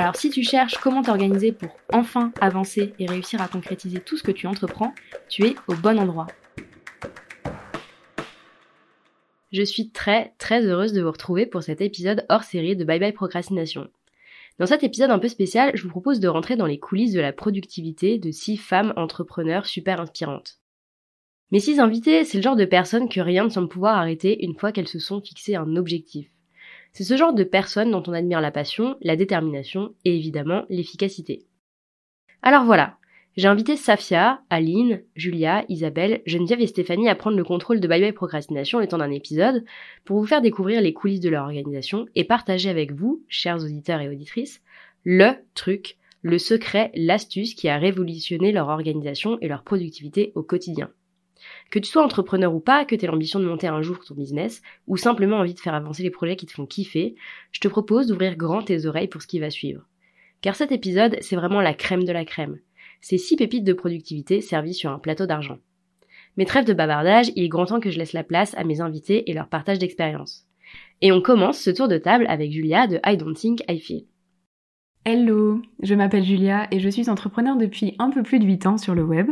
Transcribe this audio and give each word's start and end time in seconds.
Alors 0.00 0.14
si 0.14 0.30
tu 0.30 0.44
cherches 0.44 0.78
comment 0.78 1.02
t'organiser 1.02 1.50
pour 1.50 1.70
enfin 1.92 2.32
avancer 2.40 2.94
et 3.00 3.06
réussir 3.06 3.42
à 3.42 3.48
concrétiser 3.48 3.98
tout 3.98 4.16
ce 4.16 4.22
que 4.22 4.30
tu 4.30 4.46
entreprends, 4.46 4.94
tu 5.28 5.44
es 5.44 5.56
au 5.66 5.74
bon 5.74 5.98
endroit. 5.98 6.28
Je 9.50 9.64
suis 9.64 9.90
très 9.90 10.34
très 10.38 10.64
heureuse 10.64 10.92
de 10.92 11.02
vous 11.02 11.10
retrouver 11.10 11.46
pour 11.46 11.64
cet 11.64 11.80
épisode 11.80 12.24
hors 12.28 12.44
série 12.44 12.76
de 12.76 12.84
Bye 12.84 13.00
Bye 13.00 13.12
Procrastination. 13.12 13.88
Dans 14.60 14.66
cet 14.66 14.84
épisode 14.84 15.10
un 15.10 15.18
peu 15.18 15.26
spécial, 15.26 15.72
je 15.74 15.82
vous 15.82 15.90
propose 15.90 16.20
de 16.20 16.28
rentrer 16.28 16.54
dans 16.54 16.66
les 16.66 16.78
coulisses 16.78 17.12
de 17.12 17.20
la 17.20 17.32
productivité 17.32 18.20
de 18.20 18.30
six 18.30 18.56
femmes 18.56 18.92
entrepreneurs 18.94 19.66
super 19.66 20.00
inspirantes. 20.00 20.60
Mes 21.50 21.58
six 21.58 21.80
invités, 21.80 22.24
c'est 22.24 22.38
le 22.38 22.44
genre 22.44 22.54
de 22.54 22.66
personnes 22.66 23.08
que 23.08 23.20
rien 23.20 23.42
ne 23.42 23.48
semble 23.48 23.68
pouvoir 23.68 23.96
arrêter 23.96 24.44
une 24.44 24.56
fois 24.56 24.70
qu'elles 24.70 24.86
se 24.86 25.00
sont 25.00 25.20
fixées 25.20 25.56
un 25.56 25.74
objectif. 25.74 26.28
C'est 26.98 27.04
ce 27.04 27.16
genre 27.16 27.32
de 27.32 27.44
personnes 27.44 27.92
dont 27.92 28.02
on 28.08 28.12
admire 28.12 28.40
la 28.40 28.50
passion, 28.50 28.96
la 29.02 29.14
détermination 29.14 29.94
et 30.04 30.16
évidemment 30.16 30.64
l'efficacité. 30.68 31.46
Alors 32.42 32.64
voilà, 32.64 32.96
j'ai 33.36 33.46
invité 33.46 33.76
Safia, 33.76 34.42
Aline, 34.50 35.04
Julia, 35.14 35.64
Isabelle, 35.68 36.22
Geneviève 36.26 36.60
et 36.60 36.66
Stéphanie 36.66 37.08
à 37.08 37.14
prendre 37.14 37.36
le 37.36 37.44
contrôle 37.44 37.78
de 37.78 37.86
Bye 37.86 38.00
Bye 38.00 38.10
Procrastination 38.10 38.80
le 38.80 38.88
temps 38.88 38.98
d'un 38.98 39.12
épisode 39.12 39.64
pour 40.04 40.18
vous 40.18 40.26
faire 40.26 40.40
découvrir 40.40 40.80
les 40.80 40.92
coulisses 40.92 41.20
de 41.20 41.30
leur 41.30 41.44
organisation 41.44 42.06
et 42.16 42.24
partager 42.24 42.68
avec 42.68 42.90
vous, 42.90 43.22
chers 43.28 43.62
auditeurs 43.62 44.00
et 44.00 44.08
auditrices, 44.08 44.60
le 45.04 45.34
truc, 45.54 45.98
le 46.22 46.38
secret, 46.38 46.90
l'astuce 46.96 47.54
qui 47.54 47.68
a 47.68 47.78
révolutionné 47.78 48.50
leur 48.50 48.66
organisation 48.66 49.38
et 49.40 49.46
leur 49.46 49.62
productivité 49.62 50.32
au 50.34 50.42
quotidien. 50.42 50.90
Que 51.70 51.78
tu 51.78 51.90
sois 51.90 52.04
entrepreneur 52.04 52.54
ou 52.54 52.60
pas, 52.60 52.84
que 52.84 52.94
tu 52.94 53.04
aies 53.04 53.08
l'ambition 53.08 53.40
de 53.40 53.46
monter 53.46 53.66
un 53.66 53.82
jour 53.82 53.98
ton 54.04 54.14
business, 54.14 54.62
ou 54.86 54.96
simplement 54.96 55.38
envie 55.38 55.54
de 55.54 55.60
faire 55.60 55.74
avancer 55.74 56.02
les 56.02 56.10
projets 56.10 56.36
qui 56.36 56.46
te 56.46 56.52
font 56.52 56.66
kiffer, 56.66 57.14
je 57.52 57.60
te 57.60 57.68
propose 57.68 58.06
d'ouvrir 58.06 58.36
grand 58.36 58.62
tes 58.62 58.86
oreilles 58.86 59.08
pour 59.08 59.22
ce 59.22 59.26
qui 59.26 59.40
va 59.40 59.50
suivre. 59.50 59.86
Car 60.40 60.54
cet 60.54 60.72
épisode, 60.72 61.16
c'est 61.20 61.36
vraiment 61.36 61.60
la 61.60 61.74
crème 61.74 62.04
de 62.04 62.12
la 62.12 62.24
crème. 62.24 62.58
C'est 63.00 63.18
six 63.18 63.36
pépites 63.36 63.64
de 63.64 63.72
productivité 63.72 64.40
servies 64.40 64.74
sur 64.74 64.90
un 64.90 64.98
plateau 64.98 65.26
d'argent. 65.26 65.58
Mais 66.36 66.44
trêve 66.44 66.64
de 66.64 66.72
bavardage, 66.72 67.30
il 67.34 67.44
est 67.44 67.48
grand 67.48 67.66
temps 67.66 67.80
que 67.80 67.90
je 67.90 67.98
laisse 67.98 68.12
la 68.12 68.24
place 68.24 68.54
à 68.56 68.64
mes 68.64 68.80
invités 68.80 69.30
et 69.30 69.34
leur 69.34 69.48
partage 69.48 69.78
d'expérience. 69.78 70.46
Et 71.00 71.12
on 71.12 71.20
commence 71.20 71.58
ce 71.58 71.70
tour 71.70 71.88
de 71.88 71.98
table 71.98 72.26
avec 72.28 72.52
Julia 72.52 72.86
de 72.86 73.00
I 73.04 73.16
Don't 73.16 73.34
Think 73.34 73.62
I 73.68 73.78
Feel. 73.80 74.04
Hello, 75.04 75.62
je 75.82 75.94
m'appelle 75.94 76.24
Julia 76.24 76.66
et 76.70 76.80
je 76.80 76.88
suis 76.88 77.08
entrepreneur 77.08 77.56
depuis 77.56 77.94
un 77.98 78.10
peu 78.10 78.22
plus 78.22 78.38
de 78.38 78.44
8 78.44 78.66
ans 78.66 78.78
sur 78.78 78.94
le 78.94 79.02
web. 79.02 79.30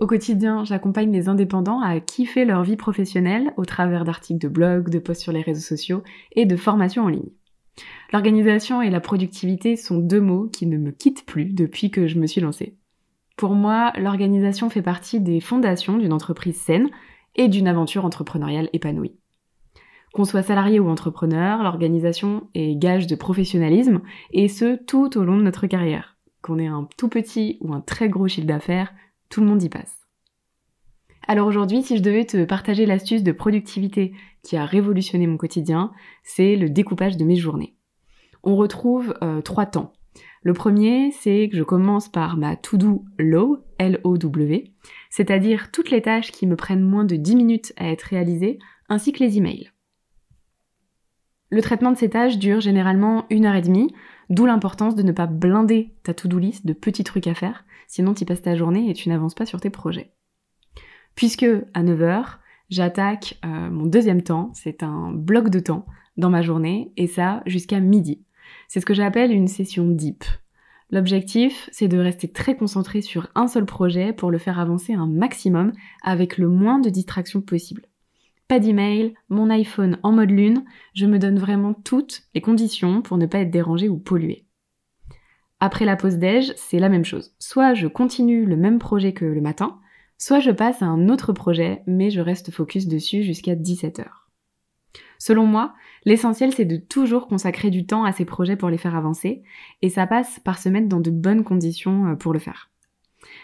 Au 0.00 0.06
quotidien, 0.06 0.64
j'accompagne 0.64 1.12
les 1.12 1.28
indépendants 1.28 1.80
à 1.80 1.98
kiffer 1.98 2.44
leur 2.44 2.62
vie 2.62 2.76
professionnelle 2.76 3.52
au 3.56 3.64
travers 3.64 4.04
d'articles 4.04 4.38
de 4.38 4.48
blog, 4.48 4.90
de 4.90 5.00
posts 5.00 5.22
sur 5.22 5.32
les 5.32 5.42
réseaux 5.42 5.60
sociaux 5.60 6.04
et 6.32 6.46
de 6.46 6.56
formations 6.56 7.04
en 7.04 7.08
ligne. 7.08 7.30
L'organisation 8.12 8.80
et 8.80 8.90
la 8.90 9.00
productivité 9.00 9.76
sont 9.76 9.98
deux 9.98 10.20
mots 10.20 10.48
qui 10.48 10.66
ne 10.66 10.78
me 10.78 10.92
quittent 10.92 11.26
plus 11.26 11.46
depuis 11.46 11.90
que 11.90 12.06
je 12.06 12.18
me 12.18 12.26
suis 12.26 12.40
lancée. 12.40 12.76
Pour 13.36 13.54
moi, 13.54 13.92
l'organisation 13.96 14.70
fait 14.70 14.82
partie 14.82 15.20
des 15.20 15.40
fondations 15.40 15.98
d'une 15.98 16.12
entreprise 16.12 16.56
saine 16.60 16.90
et 17.34 17.48
d'une 17.48 17.68
aventure 17.68 18.04
entrepreneuriale 18.04 18.70
épanouie. 18.72 19.16
Qu'on 20.12 20.24
soit 20.24 20.42
salarié 20.42 20.80
ou 20.80 20.88
entrepreneur, 20.88 21.62
l'organisation 21.62 22.48
est 22.54 22.76
gage 22.76 23.06
de 23.06 23.14
professionnalisme 23.14 24.00
et 24.32 24.48
ce 24.48 24.76
tout 24.76 25.18
au 25.18 25.24
long 25.24 25.36
de 25.36 25.42
notre 25.42 25.66
carrière. 25.66 26.16
Qu'on 26.40 26.58
ait 26.58 26.66
un 26.66 26.88
tout 26.96 27.08
petit 27.08 27.58
ou 27.60 27.74
un 27.74 27.80
très 27.80 28.08
gros 28.08 28.26
chiffre 28.26 28.46
d'affaires, 28.46 28.92
tout 29.28 29.40
le 29.40 29.46
monde 29.46 29.62
y 29.62 29.68
passe. 29.68 29.97
Alors 31.30 31.46
aujourd'hui, 31.46 31.82
si 31.82 31.98
je 31.98 32.02
devais 32.02 32.24
te 32.24 32.42
partager 32.46 32.86
l'astuce 32.86 33.22
de 33.22 33.32
productivité 33.32 34.14
qui 34.42 34.56
a 34.56 34.64
révolutionné 34.64 35.26
mon 35.26 35.36
quotidien, 35.36 35.92
c'est 36.22 36.56
le 36.56 36.70
découpage 36.70 37.18
de 37.18 37.24
mes 37.24 37.36
journées. 37.36 37.76
On 38.42 38.56
retrouve 38.56 39.14
euh, 39.22 39.42
trois 39.42 39.66
temps. 39.66 39.92
Le 40.42 40.54
premier, 40.54 41.10
c'est 41.10 41.50
que 41.50 41.56
je 41.58 41.62
commence 41.62 42.08
par 42.08 42.38
ma 42.38 42.56
to-do 42.56 43.04
low, 43.18 43.58
L-O-W, 43.76 44.72
c'est-à-dire 45.10 45.70
toutes 45.70 45.90
les 45.90 46.00
tâches 46.00 46.32
qui 46.32 46.46
me 46.46 46.56
prennent 46.56 46.82
moins 46.82 47.04
de 47.04 47.16
10 47.16 47.36
minutes 47.36 47.72
à 47.76 47.90
être 47.90 48.04
réalisées, 48.04 48.58
ainsi 48.88 49.12
que 49.12 49.22
les 49.22 49.36
emails. 49.36 49.70
Le 51.50 51.60
traitement 51.60 51.92
de 51.92 51.98
ces 51.98 52.08
tâches 52.08 52.38
dure 52.38 52.60
généralement 52.60 53.26
une 53.28 53.44
heure 53.44 53.54
et 53.54 53.62
demie, 53.62 53.92
d'où 54.30 54.46
l'importance 54.46 54.94
de 54.94 55.02
ne 55.02 55.12
pas 55.12 55.26
blinder 55.26 55.94
ta 56.04 56.14
to-do 56.14 56.38
list 56.38 56.64
de 56.64 56.72
petits 56.72 57.04
trucs 57.04 57.26
à 57.26 57.34
faire, 57.34 57.66
sinon 57.86 58.14
tu 58.14 58.24
passes 58.24 58.40
ta 58.40 58.56
journée 58.56 58.88
et 58.88 58.94
tu 58.94 59.10
n'avances 59.10 59.34
pas 59.34 59.46
sur 59.46 59.60
tes 59.60 59.70
projets. 59.70 60.14
Puisque 61.18 61.46
à 61.74 61.82
9h, 61.82 62.36
j'attaque 62.70 63.40
euh, 63.44 63.70
mon 63.70 63.86
deuxième 63.86 64.22
temps, 64.22 64.52
c'est 64.54 64.84
un 64.84 65.10
bloc 65.10 65.50
de 65.50 65.58
temps 65.58 65.84
dans 66.16 66.30
ma 66.30 66.42
journée, 66.42 66.92
et 66.96 67.08
ça 67.08 67.42
jusqu'à 67.44 67.80
midi. 67.80 68.22
C'est 68.68 68.78
ce 68.78 68.86
que 68.86 68.94
j'appelle 68.94 69.32
une 69.32 69.48
session 69.48 69.84
deep. 69.88 70.22
L'objectif, 70.92 71.68
c'est 71.72 71.88
de 71.88 71.98
rester 71.98 72.28
très 72.30 72.56
concentré 72.56 73.00
sur 73.00 73.26
un 73.34 73.48
seul 73.48 73.66
projet 73.66 74.12
pour 74.12 74.30
le 74.30 74.38
faire 74.38 74.60
avancer 74.60 74.92
un 74.92 75.08
maximum 75.08 75.72
avec 76.04 76.38
le 76.38 76.46
moins 76.46 76.78
de 76.78 76.88
distractions 76.88 77.40
possible. 77.40 77.86
Pas 78.46 78.60
d'email, 78.60 79.14
mon 79.28 79.50
iPhone 79.50 79.98
en 80.04 80.12
mode 80.12 80.30
lune, 80.30 80.64
je 80.94 81.06
me 81.06 81.18
donne 81.18 81.40
vraiment 81.40 81.74
toutes 81.74 82.28
les 82.36 82.40
conditions 82.40 83.02
pour 83.02 83.18
ne 83.18 83.26
pas 83.26 83.40
être 83.40 83.50
dérangé 83.50 83.88
ou 83.88 83.98
pollué. 83.98 84.46
Après 85.58 85.84
la 85.84 85.96
pause 85.96 86.18
déj, 86.18 86.52
c'est 86.54 86.78
la 86.78 86.88
même 86.88 87.04
chose. 87.04 87.34
Soit 87.40 87.74
je 87.74 87.88
continue 87.88 88.46
le 88.46 88.56
même 88.56 88.78
projet 88.78 89.12
que 89.12 89.24
le 89.24 89.40
matin, 89.40 89.80
soit 90.18 90.40
je 90.40 90.50
passe 90.50 90.82
à 90.82 90.86
un 90.86 91.08
autre 91.08 91.32
projet, 91.32 91.82
mais 91.86 92.10
je 92.10 92.20
reste 92.20 92.50
focus 92.50 92.86
dessus 92.86 93.22
jusqu'à 93.22 93.54
17h. 93.54 94.06
Selon 95.18 95.46
moi, 95.46 95.74
l'essentiel 96.04 96.52
c'est 96.52 96.64
de 96.64 96.76
toujours 96.76 97.26
consacrer 97.26 97.70
du 97.70 97.86
temps 97.86 98.04
à 98.04 98.12
ces 98.12 98.24
projets 98.24 98.56
pour 98.56 98.68
les 98.68 98.78
faire 98.78 98.96
avancer, 98.96 99.42
et 99.82 99.88
ça 99.88 100.06
passe 100.06 100.40
par 100.40 100.58
se 100.58 100.68
mettre 100.68 100.88
dans 100.88 101.00
de 101.00 101.10
bonnes 101.10 101.44
conditions 101.44 102.06
euh, 102.06 102.14
pour 102.14 102.32
le 102.32 102.38
faire. 102.38 102.70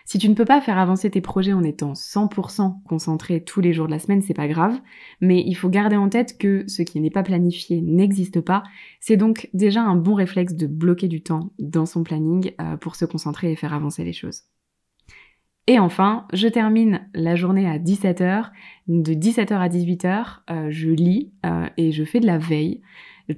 Si 0.04 0.18
tu 0.18 0.28
ne 0.28 0.34
peux 0.34 0.44
pas 0.44 0.60
faire 0.60 0.78
avancer 0.78 1.10
tes 1.10 1.20
projets 1.20 1.52
en 1.52 1.62
étant 1.62 1.92
100% 1.92 2.82
concentré 2.84 3.42
tous 3.42 3.60
les 3.60 3.72
jours 3.72 3.86
de 3.86 3.90
la 3.90 3.98
semaine, 3.98 4.22
c'est 4.22 4.34
pas 4.34 4.48
grave, 4.48 4.80
mais 5.20 5.42
il 5.44 5.54
faut 5.54 5.68
garder 5.68 5.96
en 5.96 6.08
tête 6.08 6.38
que 6.38 6.64
ce 6.68 6.82
qui 6.82 7.00
n'est 7.00 7.10
pas 7.10 7.22
planifié 7.22 7.80
n'existe 7.80 8.40
pas. 8.40 8.62
C'est 9.00 9.16
donc 9.16 9.48
déjà 9.52 9.82
un 9.82 9.96
bon 9.96 10.14
réflexe 10.14 10.54
de 10.54 10.66
bloquer 10.66 11.08
du 11.08 11.22
temps 11.22 11.52
dans 11.58 11.86
son 11.86 12.02
planning 12.02 12.52
euh, 12.60 12.76
pour 12.76 12.96
se 12.96 13.04
concentrer 13.04 13.52
et 13.52 13.56
faire 13.56 13.74
avancer 13.74 14.04
les 14.04 14.12
choses. 14.12 14.42
Et 15.66 15.78
enfin, 15.78 16.26
je 16.32 16.46
termine 16.46 17.08
la 17.14 17.36
journée 17.36 17.66
à 17.66 17.78
17h. 17.78 18.50
De 18.86 19.14
17h 19.14 19.54
à 19.54 19.68
18h, 19.68 20.24
euh, 20.50 20.66
je 20.70 20.90
lis 20.90 21.32
euh, 21.46 21.66
et 21.78 21.90
je 21.90 22.04
fais 22.04 22.20
de 22.20 22.26
la 22.26 22.38
veille. 22.38 22.82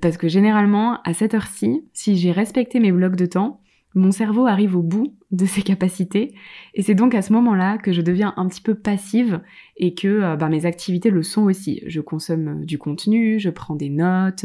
Parce 0.01 0.17
que 0.17 0.27
généralement, 0.27 1.01
à 1.03 1.15
cette 1.15 1.35
heure-ci, 1.35 1.85
si 1.93 2.17
j'ai 2.17 2.33
respecté 2.33 2.81
mes 2.81 2.91
blocs 2.91 3.15
de 3.15 3.27
temps, 3.27 3.61
mon 3.95 4.11
cerveau 4.11 4.47
arrive 4.47 4.77
au 4.77 4.83
bout 4.83 5.15
de 5.31 5.47
ses 5.47 5.63
capacités. 5.63 6.35
Et 6.75 6.83
c'est 6.83 6.97
donc 6.97 7.15
à 7.15 7.23
ce 7.23 7.33
moment-là 7.33 7.79
que 7.79 7.93
je 7.93 8.03
deviens 8.03 8.35
un 8.37 8.49
petit 8.49 8.61
peu 8.61 8.75
passive 8.75 9.41
et 9.77 9.95
que 9.95 10.37
bah, 10.37 10.49
mes 10.49 10.67
activités 10.67 11.11
le 11.11 11.23
sont 11.23 11.45
aussi. 11.45 11.83
Je 11.87 12.01
consomme 12.01 12.65
du 12.65 12.77
contenu, 12.77 13.39
je 13.39 13.49
prends 13.49 13.77
des 13.77 13.89
notes, 13.89 14.45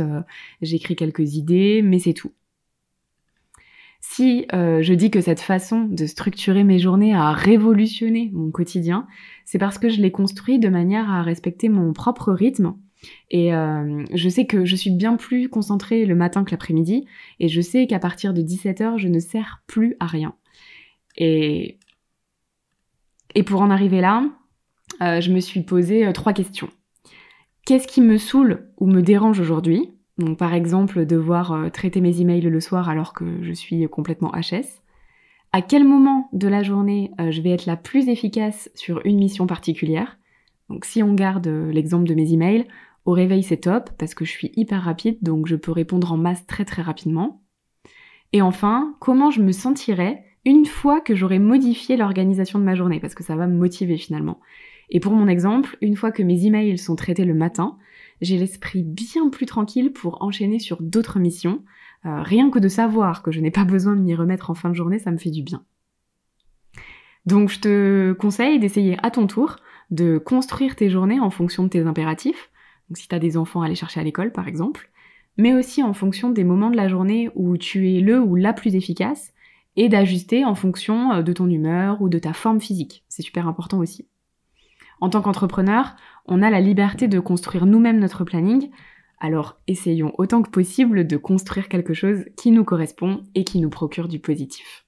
j'écris 0.62 0.96
quelques 0.96 1.36
idées, 1.36 1.82
mais 1.84 2.00
c'est 2.00 2.14
tout. 2.14 2.32
Si 4.02 4.48
euh, 4.52 4.82
je 4.82 4.94
dis 4.96 5.12
que 5.12 5.22
cette 5.22 5.40
façon 5.40 5.84
de 5.84 6.08
structurer 6.08 6.64
mes 6.64 6.80
journées 6.80 7.14
a 7.14 7.32
révolutionné 7.32 8.32
mon 8.34 8.50
quotidien, 8.50 9.08
c'est 9.46 9.60
parce 9.60 9.78
que 9.78 9.90
je 9.90 10.02
l'ai 10.02 10.12
construit 10.12 10.58
de 10.58 10.70
manière 10.70 11.10
à 11.12 11.22
respecter 11.22 11.70
mon 11.70 11.94
propre 11.94 12.34
rythme. 12.34 12.74
Et 13.30 13.54
euh, 13.54 14.04
je 14.12 14.30
sais 14.30 14.48
que 14.48 14.66
je 14.66 14.76
suis 14.76 14.90
bien 14.90 15.18
plus 15.18 15.50
concentrée 15.50 16.06
le 16.06 16.16
matin 16.16 16.44
que 16.44 16.52
l'après-midi, 16.52 17.06
et 17.40 17.48
je 17.48 17.62
sais 17.62 17.86
qu'à 17.86 18.00
partir 18.00 18.34
de 18.34 18.42
17h, 18.42 18.98
je 18.98 19.08
ne 19.08 19.20
sers 19.20 19.62
plus 19.68 19.96
à 20.00 20.08
rien. 20.08 20.34
Et, 21.18 21.78
pour 23.46 23.62
en 23.62 23.70
arriver 23.70 24.02
là, 24.02 24.24
euh, 25.02 25.22
je 25.22 25.32
me 25.32 25.40
suis 25.40 25.62
posé 25.62 26.12
trois 26.14 26.34
questions. 26.34 26.70
Qu'est-ce 27.66 27.88
qui 27.88 28.02
me 28.02 28.18
saoule 28.18 28.68
ou 28.78 28.88
me 28.88 29.02
dérange 29.02 29.40
aujourd'hui? 29.40 29.92
Donc 30.22 30.38
par 30.38 30.54
exemple 30.54 31.06
devoir 31.06 31.52
euh, 31.52 31.70
traiter 31.70 32.00
mes 32.00 32.22
emails 32.22 32.42
le 32.42 32.60
soir 32.60 32.90
alors 32.90 33.14
que 33.14 33.44
je 33.44 33.52
suis 33.52 33.88
complètement 33.90 34.32
HS. 34.32 34.82
À 35.52 35.62
quel 35.62 35.84
moment 35.84 36.30
de 36.32 36.48
la 36.48 36.64
journée 36.64 37.12
euh, 37.20 37.32
je 37.32 37.42
vais 37.42 37.50
être 37.50 37.66
la 37.66 37.76
plus 37.76 38.08
efficace 38.08 38.70
sur 38.76 39.02
une 39.06 39.18
mission 39.18 39.48
particulière? 39.48 40.18
Donc 40.70 40.86
si 40.86 41.04
on 41.04 41.14
garde 41.14 41.48
euh, 41.48 41.72
l'exemple 41.72 42.08
de 42.08 42.14
mes 42.14 42.32
emails, 42.34 42.68
au 43.06 43.12
réveil 43.12 43.44
c'est 43.44 43.58
top 43.58 43.90
parce 43.98 44.14
que 44.14 44.26
je 44.26 44.32
suis 44.32 44.52
hyper 44.56 44.84
rapide 44.84 45.18
donc 45.22 45.48
je 45.48 45.56
peux 45.56 45.72
répondre 45.72 46.12
en 46.12 46.18
masse 46.18 46.46
très 46.46 46.66
très 46.66 46.82
rapidement. 46.82 47.42
Et 48.34 48.42
enfin, 48.42 48.96
comment 49.00 49.32
je 49.32 49.42
me 49.42 49.52
sentirais 49.52 50.24
une 50.46 50.66
fois 50.66 51.02
que 51.02 51.16
j'aurai 51.16 51.40
modifié 51.40 51.98
l'organisation 51.98 52.60
de 52.60 52.64
ma 52.64 52.76
journée, 52.76 53.00
parce 53.00 53.14
que 53.14 53.24
ça 53.24 53.36
va 53.36 53.46
me 53.46 53.58
motiver 53.58 53.98
finalement. 53.98 54.40
Et 54.90 55.00
pour 55.00 55.14
mon 55.14 55.28
exemple, 55.28 55.78
une 55.82 55.96
fois 55.96 56.12
que 56.12 56.24
mes 56.24 56.46
emails 56.46 56.78
sont 56.78 56.96
traités 56.96 57.26
le 57.26 57.34
matin, 57.34 57.78
j'ai 58.22 58.38
l'esprit 58.38 58.84
bien 58.84 59.30
plus 59.30 59.46
tranquille 59.46 59.92
pour 59.92 60.22
enchaîner 60.22 60.60
sur 60.60 60.82
d'autres 60.82 61.20
missions. 61.20 61.64
Euh, 62.06 62.22
rien 62.22 62.50
que 62.50 62.60
de 62.60 62.68
savoir 62.68 63.24
que 63.24 63.32
je 63.32 63.42
n'ai 63.42 63.52
pas 63.52 63.66
besoin 63.66 63.96
de 63.96 64.02
m'y 64.02 64.16
remettre 64.16 64.50
en 64.50 64.54
fin 64.54 64.70
de 64.70 64.76
journée, 64.76 65.00
ça 65.00 65.12
me 65.12 65.18
fait 65.18 65.32
du 65.32 65.44
bien. 65.44 65.64
Donc 67.26 67.50
je 67.50 67.60
te 67.60 68.14
conseille 68.14 68.60
d'essayer 68.60 68.98
à 69.04 69.12
ton 69.12 69.28
tour 69.28 69.58
de 69.92 70.18
construire 70.18 70.76
tes 70.76 70.90
journées 70.90 71.20
en 71.20 71.30
fonction 71.30 71.64
de 71.64 71.70
tes 71.70 71.82
impératifs. 71.82 72.50
Donc 72.90 72.98
si 72.98 73.08
tu 73.08 73.16
as 73.16 73.20
des 73.20 73.38
enfants 73.38 73.62
à 73.62 73.66
aller 73.66 73.76
chercher 73.76 74.00
à 74.00 74.04
l'école 74.04 74.32
par 74.32 74.48
exemple, 74.48 74.90
mais 75.38 75.54
aussi 75.54 75.84
en 75.84 75.94
fonction 75.94 76.30
des 76.30 76.44
moments 76.44 76.70
de 76.70 76.78
la 76.78 76.88
journée 76.88 77.30
où 77.36 77.58
tu 77.58 77.92
es 77.92 78.00
le 78.00 78.20
ou 78.20 78.36
la 78.36 78.54
plus 78.54 78.76
efficace 78.76 79.34
et 79.76 79.90
d'ajuster 79.90 80.46
en 80.46 80.56
fonction 80.56 81.12
euh, 81.14 81.22
de 81.22 81.34
ton 81.34 81.50
humeur 81.50 82.02
ou 82.02 82.10
de 82.10 82.20
ta 82.20 82.34
forme 82.34 82.60
physique. 82.60 83.04
C'est 83.08 83.22
super 83.22 83.48
important 83.48 83.80
aussi. 83.80 84.08
En 85.02 85.10
tant 85.10 85.24
qu'entrepreneur, 85.24 85.96
on 86.28 86.44
a 86.44 86.52
la 86.52 86.62
liberté 86.62 87.08
de 87.08 87.20
construire 87.20 87.66
nous-mêmes 87.66 88.00
notre 88.00 88.24
planning, 88.24 88.70
alors 89.20 89.60
essayons 89.68 90.14
autant 90.20 90.44
que 90.44 90.52
possible 90.52 91.08
de 91.08 91.18
construire 91.18 91.70
quelque 91.70 91.96
chose 91.96 92.24
qui 92.38 92.52
nous 92.52 92.64
correspond 92.64 93.24
et 93.34 93.44
qui 93.44 93.60
nous 93.60 93.72
procure 93.72 94.08
du 94.08 94.20
positif. 94.20 94.86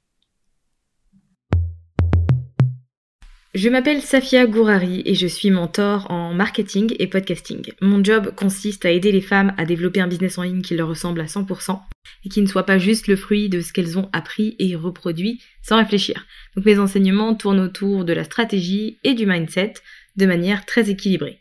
Je 3.55 3.69
m'appelle 3.69 4.01
Safia 4.01 4.47
Gourari 4.47 5.03
et 5.05 5.13
je 5.13 5.27
suis 5.27 5.51
mentor 5.51 6.09
en 6.09 6.33
marketing 6.33 6.95
et 6.97 7.05
podcasting. 7.05 7.71
Mon 7.81 8.03
job 8.03 8.33
consiste 8.35 8.83
à 8.83 8.89
aider 8.89 9.11
les 9.11 9.21
femmes 9.21 9.53
à 9.57 9.65
développer 9.65 10.01
un 10.01 10.07
business 10.07 10.39
en 10.39 10.41
ligne 10.41 10.63
qui 10.63 10.75
leur 10.75 10.89
ressemble 10.89 11.21
à 11.21 11.25
100% 11.25 11.79
et 12.25 12.29
qui 12.29 12.41
ne 12.41 12.47
soit 12.47 12.65
pas 12.65 12.79
juste 12.79 13.07
le 13.07 13.15
fruit 13.15 13.49
de 13.49 13.61
ce 13.61 13.71
qu'elles 13.71 13.99
ont 13.99 14.09
appris 14.11 14.55
et 14.57 14.75
reproduit 14.75 15.39
sans 15.61 15.77
réfléchir. 15.77 16.25
Donc 16.55 16.65
mes 16.65 16.79
enseignements 16.79 17.35
tournent 17.35 17.59
autour 17.59 18.05
de 18.05 18.13
la 18.13 18.23
stratégie 18.23 18.97
et 19.03 19.13
du 19.13 19.27
mindset 19.27 19.73
de 20.15 20.25
manière 20.25 20.65
très 20.65 20.89
équilibrée. 20.89 21.39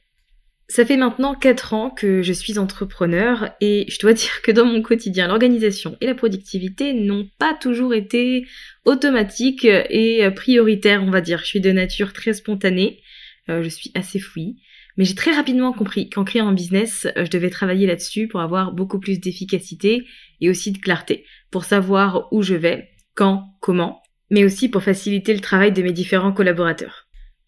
Ça 0.69 0.87
fait 0.87 0.97
maintenant 0.97 1.35
4 1.35 1.75
ans 1.75 1.91
que 1.91 2.23
je 2.23 2.33
suis 2.33 2.59
entrepreneur 2.59 3.51
et 3.61 3.85
je 3.89 3.99
dois 3.99 4.13
dire 4.15 4.43
que 4.43 4.53
dans 4.53 4.65
mon 4.65 4.81
quotidien, 4.83 5.29
l'organisation 5.29 5.97
et 6.01 6.07
la 6.07 6.15
productivité 6.15 6.95
n'ont 6.95 7.29
pas 7.39 7.55
toujours 7.55 7.95
été 7.95 8.47
automatiques 8.85 9.65
et 9.65 10.29
prioritaires, 10.35 11.03
on 11.05 11.11
va 11.11 11.21
dire. 11.21 11.41
Je 11.41 11.47
suis 11.47 11.61
de 11.61 11.73
nature 11.73 12.13
très 12.13 12.33
spontanée, 12.33 13.03
euh, 13.49 13.63
je 13.63 13.69
suis 13.69 13.91
assez 13.95 14.19
fouille, 14.19 14.57
mais 14.97 15.05
j'ai 15.05 15.15
très 15.15 15.33
rapidement 15.33 15.73
compris 15.73 16.09
qu'en 16.09 16.25
créant 16.25 16.49
un 16.49 16.55
business, 16.55 17.07
euh, 17.17 17.25
je 17.25 17.31
devais 17.31 17.51
travailler 17.51 17.87
là-dessus 17.87 18.29
pour 18.29 18.41
avoir 18.41 18.73
beaucoup 18.73 19.01
plus 19.01 19.21
d'efficacité 19.21 20.07
et 20.41 20.49
aussi 20.49 20.73
de 20.73 20.79
clarté, 20.79 21.25
pour 21.51 21.65
savoir 21.65 22.33
où 22.33 22.43
je 22.43 22.55
vais, 22.55 22.91
quand, 23.15 23.45
comment, 23.61 24.03
mais 24.31 24.45
aussi 24.45 24.69
pour 24.69 24.83
faciliter 24.83 25.35
le 25.35 25.41
travail 25.41 25.73
de 25.73 25.83
mes 25.83 25.93
différents 25.93 26.33
collaborateurs. 26.33 27.02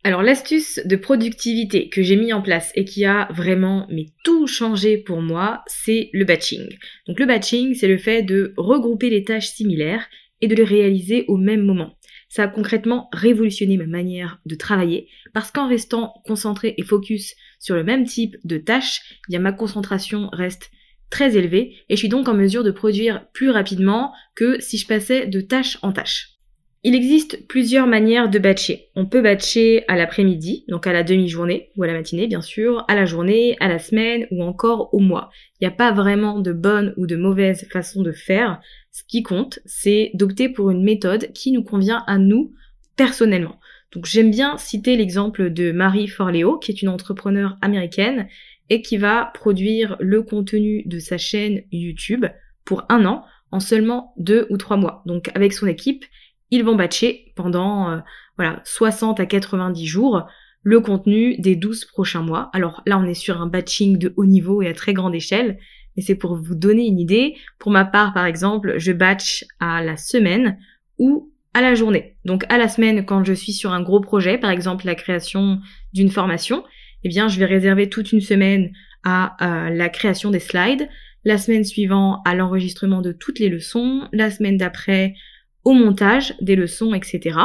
Alors 0.06 0.22
l'astuce 0.22 0.80
de 0.84 0.96
productivité 0.96 1.88
que 1.88 2.02
j'ai 2.02 2.16
mis 2.16 2.34
en 2.34 2.42
place 2.42 2.72
et 2.74 2.84
qui 2.84 3.06
a 3.06 3.26
vraiment 3.32 3.86
mais 3.90 4.08
tout 4.22 4.46
changé 4.46 4.98
pour 4.98 5.22
moi, 5.22 5.62
c'est 5.66 6.10
le 6.12 6.26
batching. 6.26 6.68
Donc 7.08 7.18
le 7.18 7.24
batching, 7.24 7.74
c'est 7.74 7.88
le 7.88 7.96
fait 7.96 8.22
de 8.22 8.52
regrouper 8.58 9.08
les 9.08 9.24
tâches 9.24 9.48
similaires 9.48 10.06
et 10.42 10.46
de 10.46 10.54
les 10.54 10.64
réaliser 10.64 11.24
au 11.26 11.38
même 11.38 11.62
moment. 11.62 11.96
Ça 12.28 12.42
a 12.42 12.48
concrètement 12.48 13.08
révolutionné 13.14 13.78
ma 13.78 13.86
manière 13.86 14.40
de 14.44 14.54
travailler 14.54 15.08
parce 15.32 15.50
qu'en 15.50 15.68
restant 15.68 16.12
concentré 16.26 16.74
et 16.76 16.82
focus 16.82 17.34
sur 17.58 17.74
le 17.74 17.82
même 17.82 18.04
type 18.04 18.36
de 18.44 18.58
tâches, 18.58 19.00
eh 19.10 19.30
bien 19.30 19.38
ma 19.38 19.52
concentration 19.52 20.28
reste 20.34 20.70
très 21.08 21.34
élevée 21.34 21.76
et 21.88 21.96
je 21.96 22.00
suis 22.00 22.10
donc 22.10 22.28
en 22.28 22.34
mesure 22.34 22.62
de 22.62 22.70
produire 22.70 23.26
plus 23.32 23.48
rapidement 23.48 24.12
que 24.36 24.60
si 24.60 24.76
je 24.76 24.86
passais 24.86 25.26
de 25.26 25.40
tâche 25.40 25.78
en 25.80 25.92
tâche. 25.92 26.33
Il 26.86 26.94
existe 26.94 27.46
plusieurs 27.48 27.86
manières 27.86 28.28
de 28.28 28.38
batcher. 28.38 28.90
On 28.94 29.06
peut 29.06 29.22
batcher 29.22 29.84
à 29.88 29.96
l'après-midi, 29.96 30.66
donc 30.68 30.86
à 30.86 30.92
la 30.92 31.02
demi-journée, 31.02 31.70
ou 31.76 31.82
à 31.82 31.86
la 31.86 31.94
matinée 31.94 32.26
bien 32.26 32.42
sûr, 32.42 32.84
à 32.88 32.94
la 32.94 33.06
journée, 33.06 33.56
à 33.58 33.68
la 33.68 33.78
semaine 33.78 34.26
ou 34.30 34.42
encore 34.42 34.92
au 34.92 34.98
mois. 34.98 35.30
Il 35.54 35.64
n'y 35.64 35.72
a 35.72 35.74
pas 35.74 35.92
vraiment 35.92 36.40
de 36.40 36.52
bonne 36.52 36.92
ou 36.98 37.06
de 37.06 37.16
mauvaise 37.16 37.66
façon 37.72 38.02
de 38.02 38.12
faire. 38.12 38.60
Ce 38.92 39.02
qui 39.02 39.22
compte, 39.22 39.60
c'est 39.64 40.10
d'opter 40.12 40.50
pour 40.50 40.70
une 40.70 40.84
méthode 40.84 41.32
qui 41.32 41.52
nous 41.52 41.64
convient 41.64 42.04
à 42.06 42.18
nous 42.18 42.52
personnellement. 42.96 43.58
Donc 43.92 44.04
j'aime 44.04 44.30
bien 44.30 44.58
citer 44.58 44.94
l'exemple 44.96 45.48
de 45.48 45.72
Marie 45.72 46.08
Forleo, 46.08 46.58
qui 46.58 46.70
est 46.70 46.82
une 46.82 46.90
entrepreneure 46.90 47.56
américaine 47.62 48.28
et 48.68 48.82
qui 48.82 48.98
va 48.98 49.30
produire 49.32 49.96
le 50.00 50.22
contenu 50.22 50.82
de 50.84 50.98
sa 50.98 51.16
chaîne 51.16 51.62
YouTube 51.72 52.26
pour 52.66 52.84
un 52.90 53.06
an 53.06 53.24
en 53.52 53.60
seulement 53.60 54.12
deux 54.18 54.46
ou 54.50 54.58
trois 54.58 54.76
mois. 54.76 55.02
Donc 55.06 55.30
avec 55.34 55.54
son 55.54 55.66
équipe, 55.66 56.04
ils 56.50 56.64
vont 56.64 56.76
batcher 56.76 57.32
pendant 57.36 57.90
euh, 57.90 57.98
voilà 58.36 58.60
60 58.64 59.20
à 59.20 59.26
90 59.26 59.86
jours 59.86 60.26
le 60.62 60.80
contenu 60.80 61.36
des 61.38 61.56
12 61.56 61.84
prochains 61.84 62.22
mois. 62.22 62.50
Alors 62.54 62.82
là, 62.86 62.98
on 62.98 63.04
est 63.04 63.14
sur 63.14 63.40
un 63.40 63.46
batching 63.46 63.98
de 63.98 64.14
haut 64.16 64.24
niveau 64.24 64.62
et 64.62 64.68
à 64.68 64.72
très 64.72 64.94
grande 64.94 65.14
échelle, 65.14 65.58
mais 65.96 66.02
c'est 66.02 66.14
pour 66.14 66.36
vous 66.36 66.54
donner 66.54 66.86
une 66.86 66.98
idée. 66.98 67.34
Pour 67.58 67.70
ma 67.70 67.84
part, 67.84 68.14
par 68.14 68.24
exemple, 68.24 68.74
je 68.78 68.92
batch 68.92 69.44
à 69.60 69.82
la 69.82 69.96
semaine 69.96 70.58
ou 70.98 71.30
à 71.52 71.60
la 71.60 71.74
journée. 71.74 72.16
Donc 72.24 72.44
à 72.48 72.56
la 72.56 72.68
semaine, 72.68 73.04
quand 73.04 73.24
je 73.24 73.34
suis 73.34 73.52
sur 73.52 73.72
un 73.72 73.82
gros 73.82 74.00
projet, 74.00 74.38
par 74.38 74.50
exemple 74.50 74.86
la 74.86 74.94
création 74.94 75.60
d'une 75.92 76.10
formation, 76.10 76.64
eh 77.04 77.08
bien 77.08 77.28
je 77.28 77.38
vais 77.38 77.44
réserver 77.44 77.88
toute 77.88 78.12
une 78.12 78.22
semaine 78.22 78.72
à 79.04 79.36
euh, 79.40 79.70
la 79.70 79.88
création 79.90 80.30
des 80.30 80.40
slides, 80.40 80.88
la 81.24 81.38
semaine 81.38 81.64
suivante 81.64 82.20
à 82.24 82.34
l'enregistrement 82.34 83.02
de 83.02 83.12
toutes 83.12 83.38
les 83.38 83.48
leçons, 83.48 84.08
la 84.12 84.30
semaine 84.30 84.56
d'après 84.56 85.14
au 85.64 85.72
montage 85.72 86.34
des 86.40 86.56
leçons, 86.56 86.94
etc. 86.94 87.38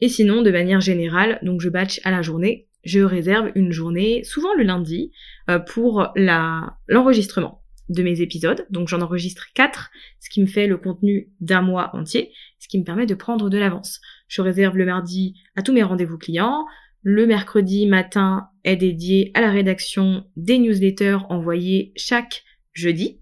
Et 0.00 0.08
sinon, 0.08 0.42
de 0.42 0.50
manière 0.50 0.80
générale, 0.80 1.38
donc 1.42 1.60
je 1.60 1.68
batch 1.68 2.00
à 2.04 2.10
la 2.10 2.22
journée, 2.22 2.66
je 2.84 3.00
réserve 3.00 3.52
une 3.54 3.70
journée, 3.70 4.24
souvent 4.24 4.54
le 4.54 4.64
lundi, 4.64 5.12
euh, 5.48 5.58
pour 5.58 6.08
l'enregistrement 6.16 7.62
de 7.88 8.02
mes 8.02 8.20
épisodes. 8.20 8.66
Donc 8.70 8.88
j'en 8.88 9.00
enregistre 9.00 9.46
4, 9.54 9.90
ce 10.20 10.30
qui 10.30 10.40
me 10.40 10.46
fait 10.46 10.66
le 10.66 10.76
contenu 10.76 11.30
d'un 11.40 11.62
mois 11.62 11.94
entier, 11.94 12.32
ce 12.58 12.68
qui 12.68 12.78
me 12.78 12.84
permet 12.84 13.06
de 13.06 13.14
prendre 13.14 13.50
de 13.50 13.58
l'avance. 13.58 14.00
Je 14.28 14.42
réserve 14.42 14.76
le 14.76 14.86
mardi 14.86 15.40
à 15.56 15.62
tous 15.62 15.72
mes 15.72 15.82
rendez-vous 15.82 16.18
clients. 16.18 16.64
Le 17.02 17.26
mercredi 17.26 17.86
matin 17.86 18.48
est 18.64 18.76
dédié 18.76 19.30
à 19.34 19.40
la 19.40 19.50
rédaction 19.50 20.24
des 20.36 20.58
newsletters 20.58 21.18
envoyées 21.28 21.92
chaque 21.96 22.44
jeudi 22.72 23.21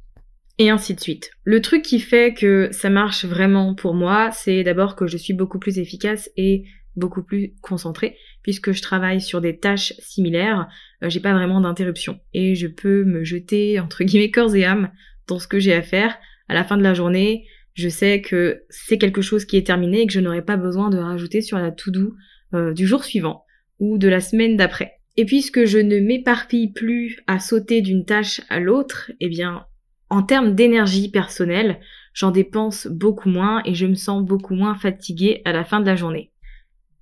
et 0.61 0.69
ainsi 0.69 0.95
de 0.95 1.01
suite. 1.01 1.31
Le 1.43 1.63
truc 1.63 1.83
qui 1.83 1.99
fait 1.99 2.35
que 2.35 2.69
ça 2.71 2.91
marche 2.91 3.25
vraiment 3.25 3.75
pour 3.75 3.95
moi, 3.95 4.31
c'est 4.31 4.63
d'abord 4.63 4.95
que 4.95 5.07
je 5.07 5.17
suis 5.17 5.33
beaucoup 5.33 5.59
plus 5.59 5.79
efficace 5.79 6.31
et 6.37 6.65
beaucoup 6.97 7.23
plus 7.23 7.55
concentrée 7.63 8.17
puisque 8.43 8.73
je 8.73 8.83
travaille 8.83 9.23
sur 9.23 9.41
des 9.41 9.59
tâches 9.59 9.95
similaires, 9.99 10.69
euh, 11.03 11.09
j'ai 11.09 11.21
pas 11.21 11.33
vraiment 11.33 11.63
d'interruption 11.63 12.21
et 12.35 12.55
je 12.55 12.67
peux 12.67 13.05
me 13.05 13.25
jeter 13.25 13.81
entre 13.81 14.05
guillemets 14.05 14.31
corps 14.31 14.55
et 14.55 14.67
âme 14.67 14.91
dans 15.29 15.39
ce 15.39 15.49
que 15.49 15.59
j'ai 15.59 15.73
à 15.73 15.81
faire. 15.81 16.19
À 16.49 16.55
la 16.55 16.65
fin 16.65 16.77
de 16.77 16.83
la 16.83 16.93
journée, 16.93 17.47
je 17.73 17.89
sais 17.89 18.21
que 18.21 18.63
c'est 18.69 18.99
quelque 18.99 19.23
chose 19.23 19.47
qui 19.47 19.57
est 19.57 19.67
terminé 19.67 20.03
et 20.03 20.07
que 20.07 20.13
je 20.13 20.21
n'aurai 20.21 20.43
pas 20.43 20.59
besoin 20.59 20.91
de 20.91 20.99
rajouter 20.99 21.41
sur 21.41 21.59
la 21.59 21.71
to-do 21.71 22.15
euh, 22.53 22.75
du 22.75 22.87
jour 22.87 23.03
suivant 23.05 23.45
ou 23.79 23.97
de 23.97 24.09
la 24.09 24.21
semaine 24.21 24.59
d'après. 24.59 24.99
Et 25.17 25.25
puisque 25.25 25.65
je 25.65 25.79
ne 25.79 26.01
m'éparpille 26.01 26.71
plus 26.71 27.19
à 27.27 27.39
sauter 27.39 27.81
d'une 27.81 28.05
tâche 28.05 28.43
à 28.51 28.61
l'autre, 28.61 29.11
eh 29.21 29.29
bien 29.29 29.65
en 30.11 30.23
termes 30.23 30.55
d'énergie 30.55 31.11
personnelle, 31.11 31.81
j'en 32.13 32.31
dépense 32.33 32.87
beaucoup 32.89 33.29
moins 33.29 33.63
et 33.65 33.75
je 33.75 33.87
me 33.87 33.95
sens 33.95 34.25
beaucoup 34.25 34.55
moins 34.55 34.75
fatiguée 34.75 35.41
à 35.45 35.53
la 35.53 35.65
fin 35.65 35.81
de 35.81 35.87
la 35.87 35.97
journée. 35.97 36.33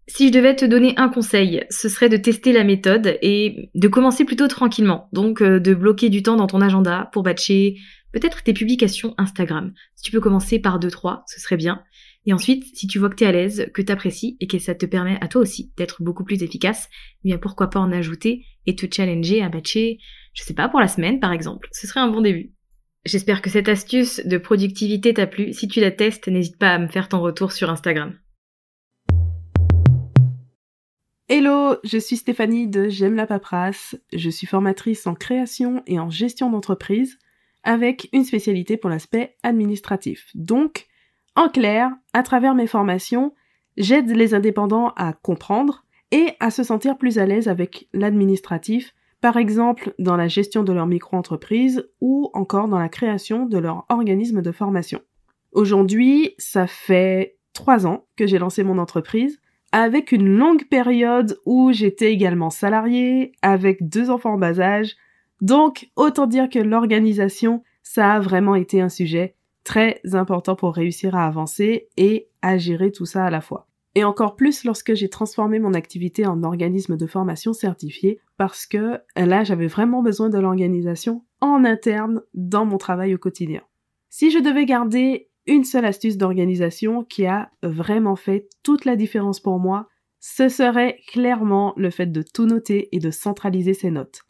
Si 0.06 0.28
je 0.28 0.32
devais 0.32 0.56
te 0.56 0.64
donner 0.64 0.94
un 0.96 1.10
conseil, 1.10 1.64
ce 1.68 1.88
serait 1.88 2.08
de 2.08 2.16
tester 2.16 2.52
la 2.52 2.64
méthode 2.64 3.18
et 3.20 3.70
de 3.74 3.88
commencer 3.88 4.24
plutôt 4.24 4.48
tranquillement. 4.48 5.08
Donc 5.12 5.42
euh, 5.42 5.60
de 5.60 5.74
bloquer 5.74 6.08
du 6.08 6.22
temps 6.22 6.36
dans 6.36 6.46
ton 6.46 6.62
agenda 6.62 7.10
pour 7.12 7.22
batcher 7.22 7.76
peut-être 8.12 8.42
tes 8.42 8.54
publications 8.54 9.14
Instagram. 9.18 9.74
Si 9.96 10.04
tu 10.04 10.10
peux 10.10 10.20
commencer 10.20 10.60
par 10.60 10.80
2-3, 10.80 11.24
ce 11.26 11.40
serait 11.40 11.58
bien. 11.58 11.82
Et 12.24 12.32
ensuite, 12.32 12.64
si 12.74 12.86
tu 12.86 12.98
vois 12.98 13.10
que 13.10 13.16
tu 13.16 13.24
à 13.24 13.32
l'aise, 13.32 13.70
que 13.74 13.82
tu 13.82 13.92
apprécies 13.92 14.38
et 14.40 14.46
que 14.46 14.58
ça 14.58 14.74
te 14.74 14.86
permet 14.86 15.18
à 15.20 15.28
toi 15.28 15.42
aussi 15.42 15.72
d'être 15.76 16.02
beaucoup 16.02 16.24
plus 16.24 16.42
efficace, 16.42 16.88
eh 17.24 17.28
bien 17.28 17.38
pourquoi 17.38 17.68
pas 17.68 17.80
en 17.80 17.92
ajouter 17.92 18.46
et 18.66 18.74
te 18.74 18.86
challenger 18.90 19.42
à 19.42 19.50
batcher, 19.50 19.98
je 20.32 20.42
sais 20.42 20.54
pas, 20.54 20.68
pour 20.68 20.80
la 20.80 20.88
semaine 20.88 21.20
par 21.20 21.32
exemple. 21.32 21.68
Ce 21.72 21.86
serait 21.86 22.00
un 22.00 22.08
bon 22.08 22.22
début. 22.22 22.54
J'espère 23.06 23.42
que 23.42 23.50
cette 23.50 23.68
astuce 23.68 24.20
de 24.26 24.38
productivité 24.38 25.14
t'a 25.14 25.26
plu. 25.26 25.52
Si 25.52 25.68
tu 25.68 25.80
la 25.80 25.90
testes, 25.90 26.28
n'hésite 26.28 26.58
pas 26.58 26.74
à 26.74 26.78
me 26.78 26.88
faire 26.88 27.08
ton 27.08 27.20
retour 27.20 27.52
sur 27.52 27.70
Instagram. 27.70 28.18
Hello, 31.28 31.76
je 31.84 31.98
suis 31.98 32.16
Stéphanie 32.16 32.68
de 32.68 32.88
J'aime 32.88 33.14
la 33.14 33.26
paperasse. 33.26 33.96
Je 34.12 34.30
suis 34.30 34.46
formatrice 34.46 35.06
en 35.06 35.14
création 35.14 35.82
et 35.86 36.00
en 36.00 36.10
gestion 36.10 36.50
d'entreprise 36.50 37.18
avec 37.62 38.08
une 38.12 38.24
spécialité 38.24 38.76
pour 38.76 38.90
l'aspect 38.90 39.36
administratif. 39.42 40.30
Donc, 40.34 40.86
en 41.36 41.48
clair, 41.48 41.90
à 42.14 42.22
travers 42.22 42.54
mes 42.54 42.66
formations, 42.66 43.34
j'aide 43.76 44.10
les 44.10 44.34
indépendants 44.34 44.92
à 44.96 45.12
comprendre 45.12 45.84
et 46.10 46.32
à 46.40 46.50
se 46.50 46.62
sentir 46.62 46.96
plus 46.98 47.18
à 47.18 47.26
l'aise 47.26 47.48
avec 47.48 47.88
l'administratif 47.92 48.94
par 49.20 49.36
exemple 49.36 49.94
dans 49.98 50.16
la 50.16 50.28
gestion 50.28 50.62
de 50.62 50.72
leur 50.72 50.86
micro-entreprise 50.86 51.88
ou 52.00 52.30
encore 52.34 52.68
dans 52.68 52.78
la 52.78 52.88
création 52.88 53.46
de 53.46 53.58
leur 53.58 53.84
organisme 53.88 54.42
de 54.42 54.52
formation. 54.52 55.00
Aujourd'hui, 55.52 56.34
ça 56.38 56.66
fait 56.66 57.36
trois 57.52 57.86
ans 57.86 58.06
que 58.16 58.26
j'ai 58.26 58.38
lancé 58.38 58.62
mon 58.62 58.78
entreprise, 58.78 59.40
avec 59.72 60.12
une 60.12 60.28
longue 60.28 60.68
période 60.68 61.38
où 61.44 61.72
j'étais 61.72 62.12
également 62.12 62.50
salariée, 62.50 63.32
avec 63.42 63.88
deux 63.88 64.10
enfants 64.10 64.34
en 64.34 64.38
bas 64.38 64.60
âge. 64.60 64.96
Donc, 65.40 65.90
autant 65.96 66.26
dire 66.26 66.48
que 66.48 66.58
l'organisation, 66.58 67.62
ça 67.82 68.14
a 68.14 68.20
vraiment 68.20 68.54
été 68.54 68.80
un 68.80 68.88
sujet 68.88 69.34
très 69.64 70.00
important 70.12 70.56
pour 70.56 70.74
réussir 70.74 71.14
à 71.14 71.26
avancer 71.26 71.88
et 71.96 72.28
à 72.40 72.56
gérer 72.56 72.92
tout 72.92 73.06
ça 73.06 73.24
à 73.24 73.30
la 73.30 73.40
fois. 73.40 73.67
Et 73.94 74.04
encore 74.04 74.36
plus 74.36 74.64
lorsque 74.64 74.94
j'ai 74.94 75.08
transformé 75.08 75.58
mon 75.58 75.74
activité 75.74 76.26
en 76.26 76.42
organisme 76.42 76.96
de 76.96 77.06
formation 77.06 77.52
certifié 77.52 78.20
parce 78.36 78.66
que 78.66 79.00
là 79.16 79.44
j'avais 79.44 79.66
vraiment 79.66 80.02
besoin 80.02 80.28
de 80.28 80.38
l'organisation 80.38 81.24
en 81.40 81.64
interne 81.64 82.22
dans 82.34 82.64
mon 82.64 82.78
travail 82.78 83.14
au 83.14 83.18
quotidien. 83.18 83.62
Si 84.10 84.30
je 84.30 84.38
devais 84.38 84.66
garder 84.66 85.30
une 85.46 85.64
seule 85.64 85.86
astuce 85.86 86.18
d'organisation 86.18 87.02
qui 87.04 87.26
a 87.26 87.50
vraiment 87.62 88.16
fait 88.16 88.48
toute 88.62 88.84
la 88.84 88.96
différence 88.96 89.40
pour 89.40 89.58
moi, 89.58 89.88
ce 90.20 90.48
serait 90.48 91.00
clairement 91.08 91.72
le 91.76 91.90
fait 91.90 92.06
de 92.06 92.22
tout 92.22 92.46
noter 92.46 92.94
et 92.94 92.98
de 92.98 93.10
centraliser 93.10 93.72
ses 93.72 93.90
notes. 93.90 94.22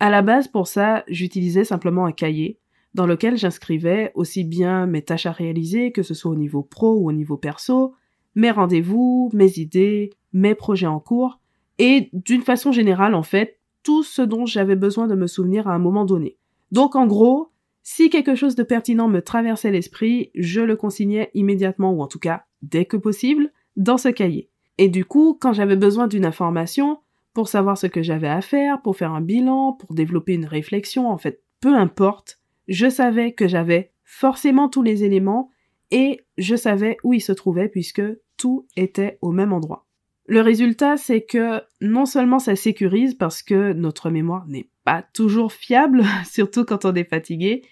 À 0.00 0.10
la 0.10 0.20
base, 0.20 0.48
pour 0.48 0.66
ça, 0.66 1.04
j'utilisais 1.08 1.64
simplement 1.64 2.04
un 2.04 2.12
cahier 2.12 2.58
dans 2.94 3.06
lequel 3.06 3.36
j'inscrivais 3.36 4.12
aussi 4.14 4.44
bien 4.44 4.86
mes 4.86 5.02
tâches 5.02 5.26
à 5.26 5.32
réaliser, 5.32 5.92
que 5.92 6.02
ce 6.02 6.14
soit 6.14 6.30
au 6.30 6.36
niveau 6.36 6.62
pro 6.62 6.96
ou 6.98 7.08
au 7.08 7.12
niveau 7.12 7.36
perso, 7.36 7.94
mes 8.36 8.52
rendez-vous, 8.52 9.30
mes 9.32 9.58
idées, 9.58 10.10
mes 10.32 10.54
projets 10.54 10.86
en 10.86 11.00
cours, 11.00 11.40
et 11.78 12.10
d'une 12.12 12.42
façon 12.42 12.70
générale, 12.70 13.14
en 13.14 13.24
fait, 13.24 13.58
tout 13.82 14.02
ce 14.02 14.22
dont 14.22 14.46
j'avais 14.46 14.76
besoin 14.76 15.08
de 15.08 15.14
me 15.14 15.26
souvenir 15.26 15.66
à 15.66 15.74
un 15.74 15.78
moment 15.78 16.04
donné. 16.04 16.36
Donc, 16.70 16.94
en 16.94 17.06
gros, 17.06 17.50
si 17.82 18.10
quelque 18.10 18.34
chose 18.34 18.54
de 18.54 18.62
pertinent 18.62 19.08
me 19.08 19.22
traversait 19.22 19.70
l'esprit, 19.70 20.30
je 20.34 20.60
le 20.60 20.76
consignais 20.76 21.30
immédiatement, 21.34 21.92
ou 21.92 22.02
en 22.02 22.06
tout 22.06 22.18
cas, 22.18 22.44
dès 22.62 22.84
que 22.84 22.96
possible, 22.96 23.52
dans 23.76 23.98
ce 23.98 24.08
cahier. 24.08 24.50
Et 24.78 24.88
du 24.88 25.04
coup, 25.04 25.36
quand 25.40 25.52
j'avais 25.52 25.76
besoin 25.76 26.06
d'une 26.06 26.24
information, 26.24 26.98
pour 27.32 27.48
savoir 27.48 27.76
ce 27.76 27.86
que 27.86 28.02
j'avais 28.02 28.28
à 28.28 28.40
faire, 28.40 28.80
pour 28.82 28.96
faire 28.96 29.12
un 29.12 29.20
bilan, 29.20 29.72
pour 29.74 29.94
développer 29.94 30.34
une 30.34 30.46
réflexion, 30.46 31.08
en 31.10 31.18
fait, 31.18 31.42
peu 31.60 31.74
importe, 31.74 32.40
je 32.68 32.88
savais 32.88 33.32
que 33.32 33.48
j'avais 33.48 33.92
forcément 34.04 34.68
tous 34.68 34.82
les 34.82 35.04
éléments 35.04 35.50
et 35.90 36.24
je 36.38 36.56
savais 36.56 36.96
où 37.04 37.12
ils 37.12 37.20
se 37.20 37.32
trouvaient 37.32 37.68
puisque 37.68 38.02
tout 38.36 38.66
était 38.76 39.18
au 39.22 39.32
même 39.32 39.52
endroit. 39.52 39.86
Le 40.26 40.40
résultat, 40.40 40.96
c'est 40.96 41.22
que 41.22 41.62
non 41.80 42.04
seulement 42.04 42.40
ça 42.40 42.56
sécurise 42.56 43.14
parce 43.14 43.42
que 43.42 43.72
notre 43.72 44.10
mémoire 44.10 44.46
n'est 44.48 44.68
pas 44.84 45.02
toujours 45.02 45.52
fiable, 45.52 46.04
surtout 46.24 46.64
quand 46.64 46.84
on 46.84 46.94
est 46.94 47.08
fatigué, 47.08 47.62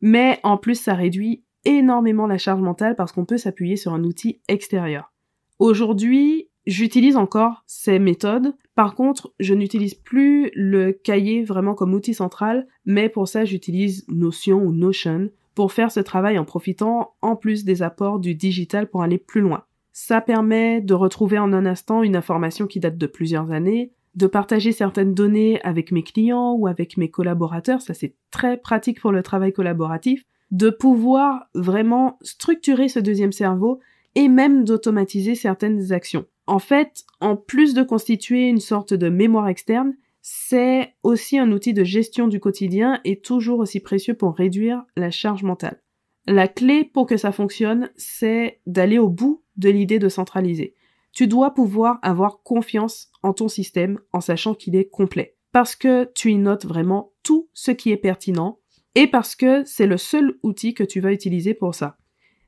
mais 0.00 0.40
en 0.42 0.56
plus 0.56 0.76
ça 0.76 0.94
réduit 0.94 1.44
énormément 1.64 2.26
la 2.26 2.38
charge 2.38 2.62
mentale 2.62 2.96
parce 2.96 3.12
qu'on 3.12 3.26
peut 3.26 3.36
s'appuyer 3.36 3.76
sur 3.76 3.92
un 3.92 4.04
outil 4.04 4.40
extérieur. 4.48 5.12
Aujourd'hui, 5.58 6.48
j'utilise 6.66 7.16
encore 7.16 7.64
ces 7.66 7.98
méthodes. 7.98 8.54
Par 8.74 8.94
contre, 8.94 9.34
je 9.38 9.52
n'utilise 9.52 9.94
plus 9.94 10.50
le 10.54 10.92
cahier 10.92 11.44
vraiment 11.44 11.74
comme 11.74 11.92
outil 11.92 12.14
central, 12.14 12.66
mais 12.86 13.10
pour 13.10 13.28
ça, 13.28 13.44
j'utilise 13.44 14.06
Notion 14.08 14.62
ou 14.62 14.72
Notion 14.72 15.30
pour 15.54 15.72
faire 15.72 15.92
ce 15.92 16.00
travail 16.00 16.38
en 16.38 16.46
profitant 16.46 17.12
en 17.20 17.36
plus 17.36 17.64
des 17.64 17.82
apports 17.82 18.20
du 18.20 18.34
digital 18.34 18.88
pour 18.88 19.02
aller 19.02 19.18
plus 19.18 19.42
loin. 19.42 19.64
Ça 19.92 20.20
permet 20.20 20.80
de 20.80 20.94
retrouver 20.94 21.38
en 21.38 21.52
un 21.52 21.66
instant 21.66 22.02
une 22.02 22.16
information 22.16 22.66
qui 22.66 22.80
date 22.80 22.98
de 22.98 23.06
plusieurs 23.06 23.50
années, 23.50 23.92
de 24.14 24.26
partager 24.26 24.72
certaines 24.72 25.14
données 25.14 25.60
avec 25.62 25.92
mes 25.92 26.02
clients 26.02 26.52
ou 26.52 26.66
avec 26.66 26.96
mes 26.96 27.10
collaborateurs, 27.10 27.80
ça 27.80 27.94
c'est 27.94 28.14
très 28.30 28.56
pratique 28.56 29.00
pour 29.00 29.12
le 29.12 29.22
travail 29.22 29.52
collaboratif, 29.52 30.24
de 30.50 30.70
pouvoir 30.70 31.48
vraiment 31.54 32.18
structurer 32.22 32.88
ce 32.88 32.98
deuxième 32.98 33.32
cerveau 33.32 33.80
et 34.16 34.28
même 34.28 34.64
d'automatiser 34.64 35.34
certaines 35.34 35.92
actions. 35.92 36.26
En 36.46 36.58
fait, 36.58 37.04
en 37.20 37.36
plus 37.36 37.74
de 37.74 37.84
constituer 37.84 38.48
une 38.48 38.58
sorte 38.58 38.92
de 38.92 39.08
mémoire 39.08 39.48
externe, 39.48 39.94
c'est 40.22 40.94
aussi 41.02 41.38
un 41.38 41.52
outil 41.52 41.72
de 41.72 41.84
gestion 41.84 42.26
du 42.26 42.40
quotidien 42.40 43.00
et 43.04 43.20
toujours 43.20 43.60
aussi 43.60 43.80
précieux 43.80 44.14
pour 44.14 44.34
réduire 44.34 44.82
la 44.96 45.10
charge 45.10 45.44
mentale. 45.44 45.80
La 46.26 46.48
clé 46.48 46.84
pour 46.84 47.06
que 47.06 47.16
ça 47.16 47.32
fonctionne, 47.32 47.90
c'est 47.96 48.60
d'aller 48.66 48.98
au 48.98 49.08
bout 49.08 49.42
de 49.56 49.70
l'idée 49.70 49.98
de 49.98 50.08
centraliser. 50.08 50.74
Tu 51.12 51.26
dois 51.26 51.54
pouvoir 51.54 51.98
avoir 52.02 52.42
confiance 52.42 53.10
en 53.22 53.32
ton 53.32 53.48
système 53.48 53.98
en 54.12 54.20
sachant 54.20 54.54
qu'il 54.54 54.76
est 54.76 54.88
complet. 54.88 55.36
Parce 55.52 55.74
que 55.74 56.10
tu 56.14 56.30
y 56.30 56.36
notes 56.36 56.66
vraiment 56.66 57.12
tout 57.22 57.48
ce 57.52 57.72
qui 57.72 57.90
est 57.90 57.96
pertinent 57.96 58.60
et 58.94 59.06
parce 59.06 59.34
que 59.34 59.64
c'est 59.64 59.86
le 59.86 59.96
seul 59.96 60.38
outil 60.42 60.74
que 60.74 60.84
tu 60.84 61.00
vas 61.00 61.12
utiliser 61.12 61.54
pour 61.54 61.74
ça. 61.74 61.96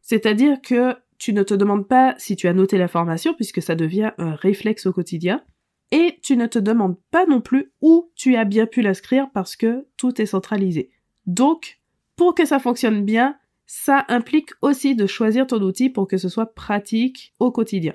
C'est-à-dire 0.01 0.61
que 0.61 0.97
tu 1.19 1.33
ne 1.33 1.43
te 1.43 1.55
demandes 1.55 1.87
pas 1.87 2.15
si 2.19 2.37
tu 2.37 2.49
as 2.49 2.53
noté 2.53 2.79
l'information 2.79 3.35
puisque 3.35 3.63
ça 3.63 3.75
devient 3.75 4.13
un 4.19 4.35
réflexe 4.35 4.87
au 4.87 4.93
quotidien. 4.93 5.43
Et 5.93 6.19
tu 6.23 6.37
ne 6.37 6.47
te 6.47 6.59
demandes 6.59 6.97
pas 7.11 7.27
non 7.27 7.41
plus 7.41 7.73
où 7.81 8.11
tu 8.17 8.37
as 8.37 8.45
bien 8.45 8.67
pu 8.67 8.83
l'inscrire 8.83 9.29
parce 9.33 9.57
que 9.57 9.87
tout 9.97 10.21
est 10.21 10.27
centralisé. 10.27 10.91
Donc, 11.27 11.81
pour 12.17 12.35
que 12.35 12.47
ça 12.47 12.59
fonctionne 12.59 13.05
bien, 13.05 13.37
ça 13.75 14.05
implique 14.09 14.51
aussi 14.61 14.95
de 14.95 15.07
choisir 15.07 15.47
ton 15.47 15.61
outil 15.61 15.91
pour 15.91 16.07
que 16.07 16.17
ce 16.17 16.29
soit 16.29 16.55
pratique 16.55 17.35
au 17.39 17.51
quotidien. 17.51 17.95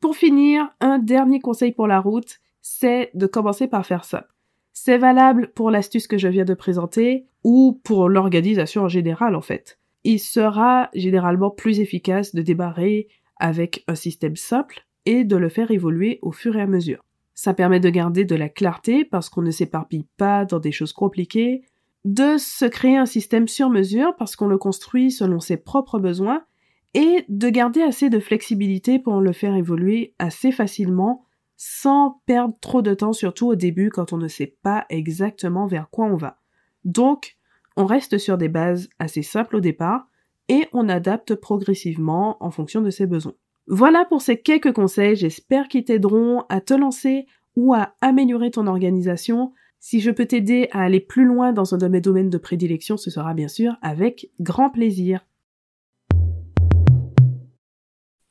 Pour 0.00 0.16
finir, 0.16 0.68
un 0.80 0.98
dernier 0.98 1.40
conseil 1.40 1.72
pour 1.72 1.86
la 1.86 2.00
route, 2.00 2.40
c'est 2.62 3.10
de 3.14 3.26
commencer 3.26 3.66
par 3.66 3.86
faire 3.86 4.04
ça. 4.04 4.26
C'est 4.72 4.98
valable 4.98 5.52
pour 5.54 5.70
l'astuce 5.70 6.06
que 6.06 6.18
je 6.18 6.28
viens 6.28 6.44
de 6.44 6.54
présenter 6.54 7.26
ou 7.44 7.80
pour 7.84 8.08
l'organisation 8.08 8.82
en 8.82 8.88
général 8.88 9.34
en 9.36 9.40
fait 9.40 9.78
il 10.04 10.20
sera 10.20 10.90
généralement 10.94 11.50
plus 11.50 11.80
efficace 11.80 12.34
de 12.34 12.42
débarrer 12.42 13.08
avec 13.38 13.82
un 13.88 13.94
système 13.94 14.36
simple 14.36 14.86
et 15.06 15.24
de 15.24 15.36
le 15.36 15.48
faire 15.48 15.70
évoluer 15.70 16.18
au 16.22 16.30
fur 16.30 16.56
et 16.56 16.60
à 16.60 16.66
mesure. 16.66 17.04
Ça 17.34 17.52
permet 17.52 17.80
de 17.80 17.90
garder 17.90 18.24
de 18.24 18.36
la 18.36 18.48
clarté 18.48 19.04
parce 19.04 19.28
qu'on 19.28 19.42
ne 19.42 19.50
s'éparpille 19.50 20.06
pas 20.16 20.44
dans 20.44 20.60
des 20.60 20.72
choses 20.72 20.92
compliquées, 20.92 21.62
de 22.04 22.36
se 22.36 22.64
créer 22.64 22.96
un 22.96 23.06
système 23.06 23.48
sur 23.48 23.70
mesure 23.70 24.14
parce 24.16 24.36
qu'on 24.36 24.46
le 24.46 24.58
construit 24.58 25.10
selon 25.10 25.40
ses 25.40 25.56
propres 25.56 25.98
besoins 25.98 26.44
et 26.92 27.24
de 27.28 27.48
garder 27.48 27.82
assez 27.82 28.10
de 28.10 28.20
flexibilité 28.20 28.98
pour 28.98 29.20
le 29.20 29.32
faire 29.32 29.54
évoluer 29.54 30.14
assez 30.18 30.52
facilement 30.52 31.24
sans 31.56 32.20
perdre 32.26 32.54
trop 32.60 32.82
de 32.82 32.94
temps, 32.94 33.12
surtout 33.12 33.48
au 33.48 33.54
début 33.54 33.90
quand 33.90 34.12
on 34.12 34.18
ne 34.18 34.28
sait 34.28 34.56
pas 34.62 34.86
exactement 34.90 35.66
vers 35.66 35.88
quoi 35.90 36.06
on 36.06 36.16
va. 36.16 36.38
Donc, 36.84 37.36
on 37.76 37.86
reste 37.86 38.18
sur 38.18 38.38
des 38.38 38.48
bases 38.48 38.88
assez 38.98 39.22
simples 39.22 39.56
au 39.56 39.60
départ 39.60 40.06
et 40.48 40.68
on 40.72 40.88
adapte 40.88 41.34
progressivement 41.34 42.36
en 42.44 42.50
fonction 42.50 42.82
de 42.82 42.90
ses 42.90 43.06
besoins. 43.06 43.34
Voilà 43.66 44.04
pour 44.04 44.20
ces 44.20 44.36
quelques 44.36 44.72
conseils, 44.72 45.16
j'espère 45.16 45.68
qu'ils 45.68 45.84
t'aideront 45.84 46.44
à 46.48 46.60
te 46.60 46.74
lancer 46.74 47.26
ou 47.56 47.72
à 47.72 47.94
améliorer 48.00 48.50
ton 48.50 48.66
organisation. 48.66 49.52
Si 49.86 50.00
je 50.00 50.10
peux 50.10 50.24
t'aider 50.24 50.68
à 50.72 50.80
aller 50.80 50.98
plus 50.98 51.26
loin 51.26 51.52
dans 51.52 51.74
un 51.74 51.76
de 51.76 51.88
mes 51.88 52.00
domaines 52.00 52.30
de 52.30 52.38
prédilection, 52.38 52.96
ce 52.96 53.10
sera 53.10 53.34
bien 53.34 53.48
sûr 53.48 53.76
avec 53.82 54.30
grand 54.40 54.70
plaisir. 54.70 55.26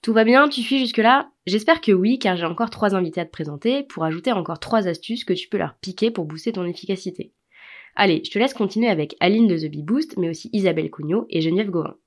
Tout 0.01 0.13
va 0.13 0.24
bien, 0.24 0.50
tu 0.50 0.62
suis 0.62 0.79
jusque-là? 0.79 1.29
J'espère 1.45 1.79
que 1.79 1.91
oui, 1.91 2.17
car 2.17 2.38
j'ai 2.38 2.45
encore 2.45 2.72
trois 2.72 2.95
invités 2.95 3.22
à 3.22 3.25
te 3.25 3.29
présenter 3.29 3.83
pour 3.83 4.03
ajouter 4.03 4.31
encore 4.31 4.60
trois 4.60 4.88
astuces 4.88 5.25
que 5.25 5.33
tu 5.33 5.48
peux 5.48 5.60
leur 5.60 5.75
piquer 5.75 6.10
pour 6.10 6.25
booster 6.25 6.53
ton 6.53 6.65
efficacité. 6.65 7.33
Allez, 7.95 8.24
je 8.25 8.31
te 8.31 8.39
laisse 8.39 8.55
continuer 8.55 8.88
avec 8.88 9.15
Aline 9.19 9.48
de 9.48 9.55
The 9.55 9.69
Bee 9.69 9.83
Boost, 9.83 10.17
mais 10.17 10.29
aussi 10.29 10.50
Isabelle 10.53 10.89
Cugnot 10.89 11.27
et 11.29 11.41
Geneviève 11.41 11.69
Gauvin. 11.69 11.98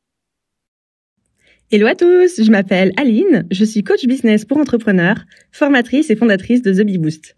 Hello 1.70 1.86
à 1.86 1.94
tous, 1.94 2.42
je 2.42 2.50
m'appelle 2.50 2.92
Aline, 2.96 3.46
je 3.52 3.64
suis 3.64 3.84
coach 3.84 4.06
business 4.06 4.44
pour 4.44 4.58
entrepreneurs, 4.58 5.18
formatrice 5.52 6.10
et 6.10 6.16
fondatrice 6.16 6.62
de 6.62 6.72
The 6.72 6.84
Bee 6.84 6.98
Boost. 6.98 7.36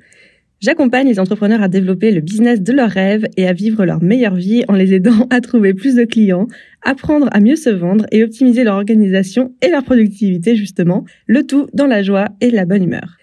J'accompagne 0.60 1.06
les 1.06 1.20
entrepreneurs 1.20 1.62
à 1.62 1.68
développer 1.68 2.10
le 2.10 2.20
business 2.20 2.60
de 2.60 2.72
leurs 2.72 2.90
rêves 2.90 3.26
et 3.36 3.46
à 3.46 3.52
vivre 3.52 3.84
leur 3.84 4.02
meilleure 4.02 4.34
vie 4.34 4.64
en 4.66 4.74
les 4.74 4.92
aidant 4.92 5.28
à 5.30 5.40
trouver 5.40 5.72
plus 5.72 5.94
de 5.94 6.04
clients, 6.04 6.48
apprendre 6.82 7.28
à 7.30 7.38
mieux 7.38 7.54
se 7.54 7.70
vendre 7.70 8.06
et 8.10 8.24
optimiser 8.24 8.64
leur 8.64 8.74
organisation 8.74 9.54
et 9.62 9.68
leur 9.68 9.84
productivité 9.84 10.56
justement, 10.56 11.04
le 11.28 11.46
tout 11.46 11.68
dans 11.74 11.86
la 11.86 12.02
joie 12.02 12.26
et 12.40 12.50
la 12.50 12.64
bonne 12.64 12.82
humeur. 12.82 13.18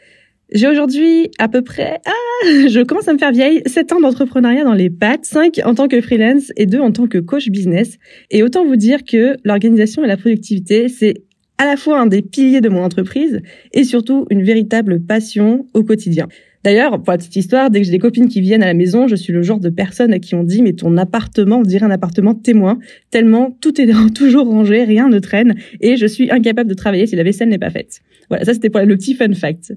J'ai 0.54 0.70
aujourd'hui 0.70 1.30
à 1.38 1.50
peu 1.50 1.62
près, 1.62 2.00
ah, 2.06 2.46
je 2.70 2.82
commence 2.84 3.10
à 3.10 3.14
me 3.14 3.18
faire 3.18 3.34
vieille, 3.34 3.62
7 3.66 3.92
ans 3.92 4.00
d'entrepreneuriat 4.00 4.64
dans 4.64 4.74
les 4.74 4.90
pattes, 4.90 5.26
5 5.26 5.60
en 5.66 5.76
tant 5.76 5.90
que 5.90 6.00
freelance 6.00 6.54
et 6.56 6.66
2 6.66 6.80
en 6.80 6.92
tant 6.92 7.08
que 7.08 7.18
coach 7.18 7.50
business. 7.50 7.98
Et 8.32 8.44
autant 8.44 8.66
vous 8.66 8.78
dire 8.78 9.04
que 9.04 9.36
l'organisation 9.44 10.06
et 10.06 10.08
la 10.08 10.16
productivité, 10.16 10.88
c'est 10.88 11.16
à 11.58 11.66
la 11.66 11.76
fois 11.76 12.00
un 12.00 12.06
des 12.06 12.22
piliers 12.22 12.62
de 12.62 12.70
mon 12.70 12.84
entreprise 12.84 13.42
et 13.74 13.84
surtout 13.84 14.26
une 14.30 14.44
véritable 14.44 15.02
passion 15.02 15.68
au 15.74 15.84
quotidien. 15.84 16.30
D'ailleurs, 16.66 17.00
pour 17.00 17.12
la 17.12 17.20
petite 17.20 17.36
histoire, 17.36 17.70
dès 17.70 17.80
que 17.80 17.86
j'ai 17.86 17.92
des 17.92 18.00
copines 18.00 18.28
qui 18.28 18.42
viennent 18.42 18.64
à 18.64 18.66
la 18.66 18.74
maison, 18.74 19.08
je 19.08 19.16
suis 19.16 19.32
le 19.32 19.44
genre 19.44 19.60
de 19.60 19.70
personne 19.70 20.12
à 20.14 20.18
qui 20.18 20.34
on 20.34 20.42
dit 20.42 20.64
mais 20.64 20.74
ton 20.74 20.98
appartement, 20.98 21.60
on 21.60 21.62
dirait 21.62 21.86
un 21.86 21.92
appartement 21.92 22.34
témoin, 22.34 22.80
tellement 23.12 23.56
tout 23.62 23.80
est 23.80 23.88
toujours 24.16 24.48
rangé, 24.48 24.84
rien 24.84 25.08
ne 25.08 25.20
traîne 25.20 25.54
et 25.80 25.96
je 25.96 26.08
suis 26.08 26.32
incapable 26.32 26.68
de 26.68 26.74
travailler 26.74 27.06
si 27.06 27.16
la 27.16 27.22
vaisselle 27.22 27.50
n'est 27.50 27.60
pas 27.60 27.70
faite. 27.70 28.02
Voilà, 28.30 28.46
ça 28.46 28.56
c'était 28.56 28.72
pour 28.72 28.82
le 28.82 28.98
petit 28.98 29.14
fun 29.14 29.32
fact. 29.36 29.74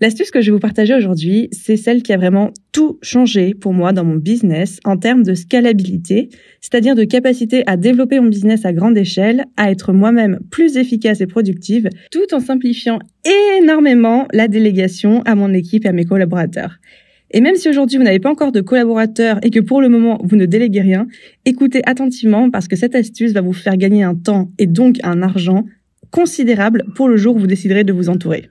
L'astuce 0.00 0.32
que 0.32 0.40
je 0.40 0.46
vais 0.46 0.54
vous 0.54 0.60
partager 0.60 0.92
aujourd'hui, 0.94 1.48
c'est 1.52 1.76
celle 1.76 2.02
qui 2.02 2.12
a 2.12 2.16
vraiment 2.16 2.50
tout 2.72 2.98
changé 3.00 3.54
pour 3.54 3.72
moi 3.72 3.92
dans 3.92 4.04
mon 4.04 4.16
business 4.16 4.80
en 4.84 4.96
termes 4.96 5.22
de 5.22 5.34
scalabilité, 5.34 6.30
c'est-à-dire 6.60 6.96
de 6.96 7.04
capacité 7.04 7.62
à 7.66 7.76
développer 7.76 8.18
mon 8.18 8.28
business 8.28 8.64
à 8.64 8.72
grande 8.72 8.98
échelle, 8.98 9.44
à 9.56 9.70
être 9.70 9.92
moi-même 9.92 10.40
plus 10.50 10.76
efficace 10.76 11.20
et 11.20 11.26
productive, 11.26 11.88
tout 12.10 12.34
en 12.34 12.40
simplifiant 12.40 12.98
énormément 13.60 14.26
la 14.32 14.48
délégation 14.48 15.22
à 15.22 15.36
mon 15.36 15.54
équipe 15.54 15.84
et 15.84 15.88
à 15.88 15.92
mes 15.92 16.04
collaborateurs. 16.04 16.78
Et 17.30 17.40
même 17.40 17.56
si 17.56 17.68
aujourd'hui 17.68 17.98
vous 17.98 18.04
n'avez 18.04 18.20
pas 18.20 18.30
encore 18.30 18.52
de 18.52 18.60
collaborateurs 18.60 19.38
et 19.42 19.50
que 19.50 19.60
pour 19.60 19.80
le 19.80 19.88
moment 19.88 20.20
vous 20.24 20.36
ne 20.36 20.46
déléguez 20.46 20.80
rien, 20.80 21.06
écoutez 21.44 21.82
attentivement 21.86 22.50
parce 22.50 22.66
que 22.66 22.76
cette 22.76 22.96
astuce 22.96 23.32
va 23.32 23.40
vous 23.42 23.52
faire 23.52 23.76
gagner 23.76 24.02
un 24.02 24.14
temps 24.16 24.50
et 24.58 24.66
donc 24.66 24.98
un 25.04 25.22
argent 25.22 25.64
considérable 26.10 26.84
pour 26.96 27.08
le 27.08 27.16
jour 27.16 27.36
où 27.36 27.38
vous 27.38 27.46
déciderez 27.46 27.84
de 27.84 27.92
vous 27.92 28.08
entourer. 28.08 28.50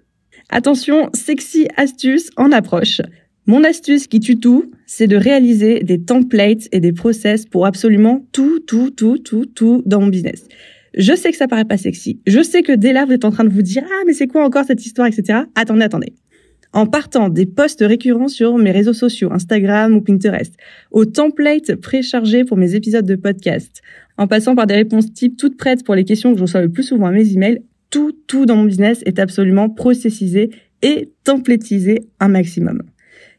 Attention, 0.56 1.10
sexy 1.16 1.68
astuce 1.78 2.30
en 2.38 2.52
approche. 2.52 3.02
Mon 3.48 3.64
astuce 3.64 4.06
qui 4.06 4.20
tue 4.20 4.40
tout, 4.40 4.70
c'est 4.86 5.08
de 5.08 5.16
réaliser 5.16 5.80
des 5.80 6.04
templates 6.04 6.68
et 6.72 6.80
des 6.80 6.94
process 6.94 7.48
pour 7.48 7.66
absolument 7.66 8.24
tout, 8.34 8.60
tout, 8.60 8.92
tout, 8.92 9.18
tout, 9.18 9.48
tout 9.48 9.82
dans 9.88 10.00
mon 10.00 10.10
business. 10.10 10.48
Je 10.96 11.16
sais 11.16 11.32
que 11.32 11.38
ça 11.38 11.48
paraît 11.48 11.66
pas 11.66 11.78
sexy. 11.78 12.20
Je 12.28 12.44
sais 12.44 12.62
que 12.62 12.72
dès 12.72 12.94
là, 12.94 13.06
vous 13.06 13.14
êtes 13.14 13.26
en 13.26 13.32
train 13.32 13.46
de 13.46 13.50
vous 13.50 13.64
dire, 13.64 13.82
ah, 13.84 14.04
mais 14.06 14.14
c'est 14.14 14.28
quoi 14.28 14.46
encore 14.46 14.64
cette 14.64 14.86
histoire, 14.86 15.08
etc. 15.08 15.40
Attendez, 15.56 15.86
attendez. 15.86 16.14
En 16.72 16.86
partant 16.86 17.30
des 17.30 17.48
posts 17.48 17.82
récurrents 17.82 18.28
sur 18.28 18.56
mes 18.60 18.72
réseaux 18.72 18.94
sociaux, 18.94 19.34
Instagram 19.34 19.96
ou 19.96 20.02
Pinterest, 20.02 20.54
aux 20.92 21.06
templates 21.06 21.74
préchargés 21.78 22.44
pour 22.44 22.58
mes 22.58 22.76
épisodes 22.76 23.08
de 23.08 23.16
podcast, 23.16 23.82
en 24.20 24.28
passant 24.28 24.54
par 24.54 24.68
des 24.68 24.76
réponses 24.76 25.12
types 25.14 25.36
toutes 25.36 25.58
prêtes 25.58 25.84
pour 25.84 25.96
les 25.96 26.04
questions 26.04 26.32
que 26.32 26.38
je 26.38 26.44
reçois 26.44 26.62
le 26.62 26.70
plus 26.70 26.84
souvent 26.84 27.08
à 27.08 27.12
mes 27.12 27.34
emails, 27.34 27.64
tout, 27.94 28.12
tout 28.26 28.48
dans 28.48 28.56
mon 28.56 28.64
business 28.64 29.04
est 29.06 29.20
absolument 29.20 29.70
processisé 29.70 30.50
et 30.82 31.12
templétisé 31.24 32.08
un 32.20 32.28
maximum. 32.28 32.82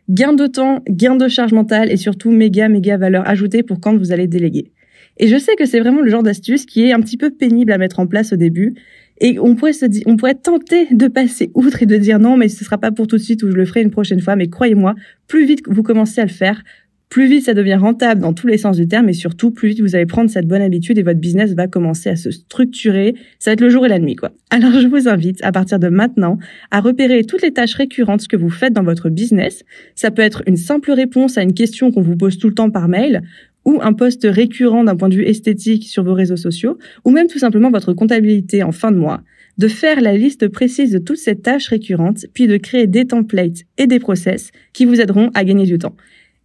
Gain 0.08 0.32
de 0.32 0.46
temps, 0.46 0.80
gain 0.88 1.16
de 1.16 1.26
charge 1.26 1.52
mentale 1.52 1.90
et 1.90 1.96
surtout 1.96 2.30
méga, 2.30 2.68
méga 2.68 2.96
valeur 2.96 3.28
ajoutée 3.28 3.64
pour 3.64 3.80
quand 3.80 3.96
vous 3.96 4.12
allez 4.12 4.28
déléguer. 4.28 4.70
Et 5.16 5.26
je 5.26 5.36
sais 5.38 5.56
que 5.56 5.66
c'est 5.66 5.80
vraiment 5.80 6.02
le 6.02 6.10
genre 6.10 6.22
d'astuce 6.22 6.66
qui 6.66 6.84
est 6.84 6.92
un 6.92 7.00
petit 7.00 7.16
peu 7.16 7.30
pénible 7.30 7.72
à 7.72 7.78
mettre 7.78 7.98
en 7.98 8.06
place 8.06 8.32
au 8.32 8.36
début. 8.36 8.74
Et 9.20 9.40
on 9.40 9.56
pourrait 9.56 9.72
se 9.72 9.86
dire, 9.86 10.04
on 10.06 10.16
pourrait 10.16 10.36
tenter 10.36 10.86
de 10.92 11.08
passer 11.08 11.50
outre 11.54 11.82
et 11.82 11.86
de 11.86 11.96
dire 11.96 12.20
non, 12.20 12.36
mais 12.36 12.48
ce 12.48 12.64
sera 12.64 12.78
pas 12.78 12.92
pour 12.92 13.08
tout 13.08 13.16
de 13.16 13.22
suite 13.22 13.42
ou 13.42 13.50
je 13.50 13.56
le 13.56 13.64
ferai 13.64 13.82
une 13.82 13.90
prochaine 13.90 14.20
fois. 14.20 14.36
Mais 14.36 14.46
croyez-moi, 14.46 14.94
plus 15.26 15.46
vite 15.46 15.62
vous 15.66 15.82
commencez 15.82 16.20
à 16.20 16.24
le 16.24 16.30
faire, 16.30 16.62
plus 17.08 17.28
vite 17.28 17.44
ça 17.44 17.54
devient 17.54 17.76
rentable 17.76 18.20
dans 18.20 18.32
tous 18.32 18.46
les 18.46 18.58
sens 18.58 18.76
du 18.76 18.88
terme 18.88 19.08
et 19.08 19.12
surtout 19.12 19.50
plus 19.50 19.68
vite 19.68 19.80
vous 19.80 19.94
allez 19.94 20.06
prendre 20.06 20.28
cette 20.30 20.48
bonne 20.48 20.62
habitude 20.62 20.98
et 20.98 21.02
votre 21.02 21.20
business 21.20 21.52
va 21.54 21.68
commencer 21.68 22.10
à 22.10 22.16
se 22.16 22.30
structurer. 22.30 23.14
Ça 23.38 23.50
va 23.50 23.52
être 23.52 23.60
le 23.60 23.68
jour 23.68 23.86
et 23.86 23.88
la 23.88 23.98
nuit, 23.98 24.16
quoi. 24.16 24.32
Alors 24.50 24.72
je 24.72 24.86
vous 24.86 25.08
invite 25.08 25.42
à 25.44 25.52
partir 25.52 25.78
de 25.78 25.88
maintenant 25.88 26.38
à 26.70 26.80
repérer 26.80 27.24
toutes 27.24 27.42
les 27.42 27.52
tâches 27.52 27.74
récurrentes 27.74 28.26
que 28.26 28.36
vous 28.36 28.50
faites 28.50 28.72
dans 28.72 28.82
votre 28.82 29.10
business. 29.10 29.62
Ça 29.94 30.10
peut 30.10 30.22
être 30.22 30.42
une 30.46 30.56
simple 30.56 30.92
réponse 30.92 31.38
à 31.38 31.42
une 31.42 31.54
question 31.54 31.90
qu'on 31.92 32.02
vous 32.02 32.16
pose 32.16 32.38
tout 32.38 32.48
le 32.48 32.54
temps 32.54 32.70
par 32.70 32.88
mail 32.88 33.22
ou 33.64 33.80
un 33.82 33.92
poste 33.92 34.26
récurrent 34.28 34.84
d'un 34.84 34.96
point 34.96 35.08
de 35.08 35.16
vue 35.16 35.24
esthétique 35.24 35.84
sur 35.84 36.04
vos 36.04 36.14
réseaux 36.14 36.36
sociaux, 36.36 36.78
ou 37.04 37.10
même 37.10 37.28
tout 37.28 37.38
simplement 37.38 37.70
votre 37.70 37.92
comptabilité 37.92 38.62
en 38.62 38.72
fin 38.72 38.92
de 38.92 38.98
mois, 38.98 39.22
de 39.58 39.68
faire 39.68 40.00
la 40.00 40.16
liste 40.16 40.48
précise 40.48 40.92
de 40.92 40.98
toutes 40.98 41.16
ces 41.16 41.36
tâches 41.36 41.68
récurrentes, 41.68 42.26
puis 42.34 42.46
de 42.46 42.56
créer 42.56 42.86
des 42.86 43.06
templates 43.06 43.62
et 43.78 43.86
des 43.86 43.98
process 43.98 44.50
qui 44.72 44.84
vous 44.84 45.00
aideront 45.00 45.30
à 45.34 45.44
gagner 45.44 45.64
du 45.64 45.78
temps. 45.78 45.96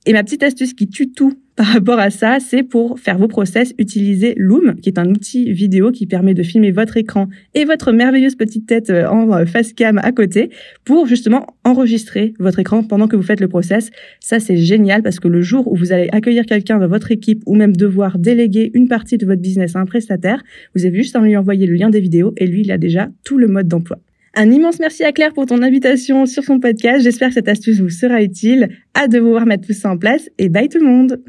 Et 0.09 0.13
ma 0.13 0.23
petite 0.23 0.41
astuce 0.41 0.73
qui 0.73 0.89
tue 0.89 1.11
tout 1.11 1.37
par 1.55 1.67
rapport 1.67 1.99
à 1.99 2.09
ça, 2.09 2.39
c'est 2.39 2.63
pour 2.63 2.99
faire 2.99 3.19
vos 3.19 3.27
process, 3.27 3.75
utiliser 3.77 4.33
Loom, 4.37 4.77
qui 4.81 4.89
est 4.89 4.97
un 4.97 5.07
outil 5.07 5.53
vidéo 5.53 5.91
qui 5.91 6.07
permet 6.07 6.33
de 6.33 6.41
filmer 6.41 6.71
votre 6.71 6.97
écran 6.97 7.27
et 7.53 7.63
votre 7.63 7.91
merveilleuse 7.91 8.33
petite 8.33 8.65
tête 8.65 8.89
euh, 8.89 9.07
en 9.07 9.31
euh, 9.31 9.45
face 9.45 9.71
cam 9.73 9.99
à 9.99 10.11
côté 10.11 10.49
pour 10.83 11.05
justement 11.05 11.45
enregistrer 11.63 12.33
votre 12.39 12.57
écran 12.57 12.81
pendant 12.81 13.07
que 13.07 13.15
vous 13.15 13.21
faites 13.21 13.39
le 13.39 13.49
process. 13.49 13.91
Ça, 14.19 14.39
c'est 14.39 14.57
génial 14.57 15.03
parce 15.03 15.19
que 15.19 15.27
le 15.27 15.41
jour 15.41 15.71
où 15.71 15.75
vous 15.75 15.91
allez 15.91 16.09
accueillir 16.11 16.47
quelqu'un 16.47 16.79
dans 16.79 16.87
votre 16.87 17.11
équipe 17.11 17.43
ou 17.45 17.53
même 17.53 17.77
devoir 17.77 18.17
déléguer 18.17 18.71
une 18.73 18.87
partie 18.87 19.19
de 19.19 19.27
votre 19.27 19.41
business 19.41 19.75
à 19.75 19.79
un 19.79 19.85
prestataire, 19.85 20.41
vous 20.73 20.87
avez 20.87 20.97
juste 20.97 21.15
à 21.15 21.19
lui 21.19 21.37
envoyer 21.37 21.67
le 21.67 21.75
lien 21.75 21.91
des 21.91 21.99
vidéos 21.99 22.33
et 22.37 22.47
lui, 22.47 22.61
il 22.61 22.71
a 22.71 22.79
déjà 22.79 23.09
tout 23.23 23.37
le 23.37 23.47
mode 23.47 23.67
d'emploi. 23.67 23.99
Un 24.35 24.51
immense 24.51 24.79
merci 24.79 25.03
à 25.03 25.11
Claire 25.11 25.33
pour 25.33 25.47
ton 25.47 25.61
invitation 25.63 26.25
sur 26.25 26.43
son 26.43 26.59
podcast. 26.59 27.03
J'espère 27.03 27.29
que 27.29 27.33
cette 27.35 27.47
astuce 27.47 27.79
vous 27.79 27.89
sera 27.89 28.21
utile. 28.21 28.69
Hâte 28.95 29.11
de 29.11 29.19
vous 29.19 29.31
voir 29.31 29.45
mettre 29.45 29.67
tout 29.67 29.73
ça 29.73 29.91
en 29.91 29.97
place 29.97 30.29
et 30.37 30.49
bye 30.49 30.69
tout 30.69 30.79
le 30.79 30.85
monde. 30.85 31.21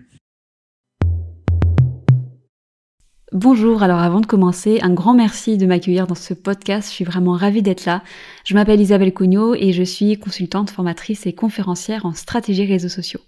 Bonjour, 3.32 3.84
alors 3.84 4.00
avant 4.00 4.20
de 4.20 4.26
commencer, 4.26 4.80
un 4.82 4.92
grand 4.92 5.14
merci 5.14 5.56
de 5.56 5.64
m'accueillir 5.64 6.08
dans 6.08 6.16
ce 6.16 6.34
podcast, 6.34 6.88
je 6.88 6.94
suis 6.94 7.04
vraiment 7.04 7.34
ravie 7.34 7.62
d'être 7.62 7.84
là. 7.84 8.02
Je 8.44 8.54
m'appelle 8.54 8.80
Isabelle 8.80 9.14
Cugnot 9.14 9.54
et 9.54 9.72
je 9.72 9.84
suis 9.84 10.18
consultante, 10.18 10.70
formatrice 10.70 11.26
et 11.26 11.32
conférencière 11.32 12.06
en 12.06 12.12
stratégie 12.12 12.66
réseaux 12.66 12.88
sociaux. 12.88 13.20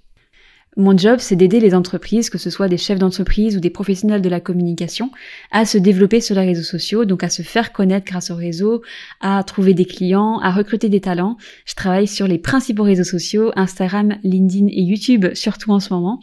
Mon 0.78 0.96
job, 0.96 1.18
c'est 1.18 1.36
d'aider 1.36 1.60
les 1.60 1.74
entreprises, 1.74 2.30
que 2.30 2.38
ce 2.38 2.48
soit 2.48 2.66
des 2.66 2.78
chefs 2.78 2.98
d'entreprise 2.98 3.58
ou 3.58 3.60
des 3.60 3.68
professionnels 3.68 4.22
de 4.22 4.28
la 4.30 4.40
communication, 4.40 5.10
à 5.50 5.66
se 5.66 5.76
développer 5.76 6.22
sur 6.22 6.34
les 6.34 6.46
réseaux 6.46 6.62
sociaux, 6.62 7.04
donc 7.04 7.22
à 7.22 7.28
se 7.28 7.42
faire 7.42 7.74
connaître 7.74 8.06
grâce 8.06 8.30
aux 8.30 8.36
réseaux, 8.36 8.80
à 9.20 9.44
trouver 9.44 9.74
des 9.74 9.84
clients, 9.84 10.38
à 10.38 10.50
recruter 10.50 10.88
des 10.88 11.02
talents. 11.02 11.36
Je 11.66 11.74
travaille 11.74 12.08
sur 12.08 12.26
les 12.26 12.38
principaux 12.38 12.84
réseaux 12.84 13.04
sociaux, 13.04 13.52
Instagram, 13.54 14.16
LinkedIn 14.24 14.68
et 14.70 14.80
YouTube, 14.80 15.26
surtout 15.34 15.72
en 15.72 15.80
ce 15.80 15.92
moment. 15.92 16.20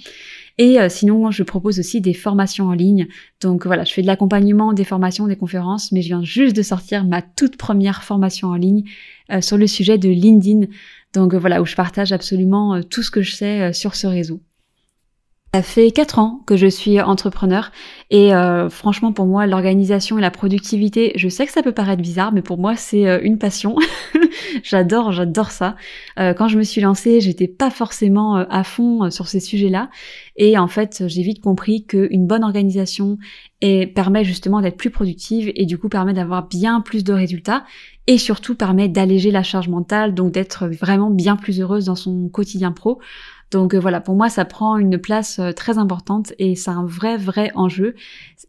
Et 0.59 0.77
euh, 0.77 0.89
sinon, 0.89 1.31
je 1.31 1.43
propose 1.43 1.79
aussi 1.79 2.01
des 2.01 2.13
formations 2.13 2.65
en 2.65 2.73
ligne. 2.73 3.07
Donc 3.41 3.65
voilà, 3.65 3.85
je 3.85 3.93
fais 3.93 4.01
de 4.01 4.07
l'accompagnement, 4.07 4.73
des 4.73 4.83
formations, 4.83 5.25
des 5.27 5.37
conférences, 5.37 5.91
mais 5.93 6.01
je 6.01 6.07
viens 6.07 6.23
juste 6.23 6.55
de 6.55 6.63
sortir 6.63 7.05
ma 7.05 7.21
toute 7.21 7.55
première 7.55 8.03
formation 8.03 8.49
en 8.49 8.55
ligne 8.55 8.83
euh, 9.31 9.39
sur 9.39 9.57
le 9.57 9.67
sujet 9.67 9.97
de 9.97 10.09
LinkedIn. 10.09 10.65
Donc 11.13 11.33
voilà, 11.33 11.61
où 11.61 11.65
je 11.65 11.75
partage 11.75 12.11
absolument 12.11 12.75
euh, 12.75 12.83
tout 12.83 13.01
ce 13.01 13.11
que 13.11 13.21
je 13.21 13.33
sais 13.33 13.61
euh, 13.61 13.73
sur 13.73 13.95
ce 13.95 14.07
réseau. 14.07 14.41
Ça 15.55 15.63
fait 15.63 15.89
quatre 15.89 16.19
ans 16.19 16.43
que 16.45 16.55
je 16.55 16.67
suis 16.67 17.01
entrepreneur 17.01 17.71
et 18.11 18.35
euh, 18.35 18.69
franchement 18.69 19.13
pour 19.13 19.25
moi 19.25 19.47
l'organisation 19.47 20.19
et 20.19 20.21
la 20.21 20.29
productivité, 20.29 21.11
je 21.15 21.27
sais 21.27 21.47
que 21.47 21.51
ça 21.51 21.63
peut 21.63 21.71
paraître 21.71 22.03
bizarre 22.03 22.31
mais 22.31 22.43
pour 22.43 22.59
moi 22.59 22.75
c'est 22.75 23.19
une 23.23 23.39
passion. 23.39 23.75
j'adore, 24.63 25.11
j'adore 25.11 25.49
ça. 25.49 25.75
quand 26.17 26.47
je 26.49 26.57
me 26.59 26.61
suis 26.61 26.81
lancée, 26.81 27.19
j'étais 27.19 27.47
pas 27.47 27.71
forcément 27.71 28.35
à 28.35 28.63
fond 28.63 29.09
sur 29.09 29.27
ces 29.27 29.39
sujets-là 29.39 29.89
et 30.35 30.55
en 30.55 30.67
fait 30.67 31.05
j'ai 31.07 31.23
vite 31.23 31.41
compris 31.41 31.83
qu'une 31.83 32.27
bonne 32.27 32.43
organisation 32.43 33.17
permet 33.95 34.23
justement 34.23 34.61
d'être 34.61 34.77
plus 34.77 34.91
productive 34.91 35.51
et 35.55 35.65
du 35.65 35.79
coup 35.79 35.89
permet 35.89 36.13
d'avoir 36.13 36.47
bien 36.47 36.79
plus 36.79 37.03
de 37.03 37.11
résultats 37.11 37.65
et 38.09 38.17
surtout 38.17 38.55
permet 38.55 38.87
d'alléger 38.87 39.29
la 39.29 39.43
charge 39.43 39.67
mentale, 39.67 40.15
donc 40.15 40.31
d'être 40.31 40.67
vraiment 40.67 41.11
bien 41.11 41.35
plus 41.35 41.61
heureuse 41.61 41.85
dans 41.85 41.95
son 41.95 42.27
quotidien 42.27 42.71
pro. 42.71 42.99
Donc 43.51 43.73
euh, 43.73 43.79
voilà, 43.79 43.99
pour 43.99 44.15
moi, 44.15 44.29
ça 44.29 44.45
prend 44.45 44.77
une 44.77 44.97
place 44.97 45.39
euh, 45.39 45.51
très 45.51 45.77
importante 45.77 46.33
et 46.37 46.55
c'est 46.55 46.69
un 46.69 46.85
vrai, 46.85 47.17
vrai 47.17 47.51
enjeu. 47.55 47.95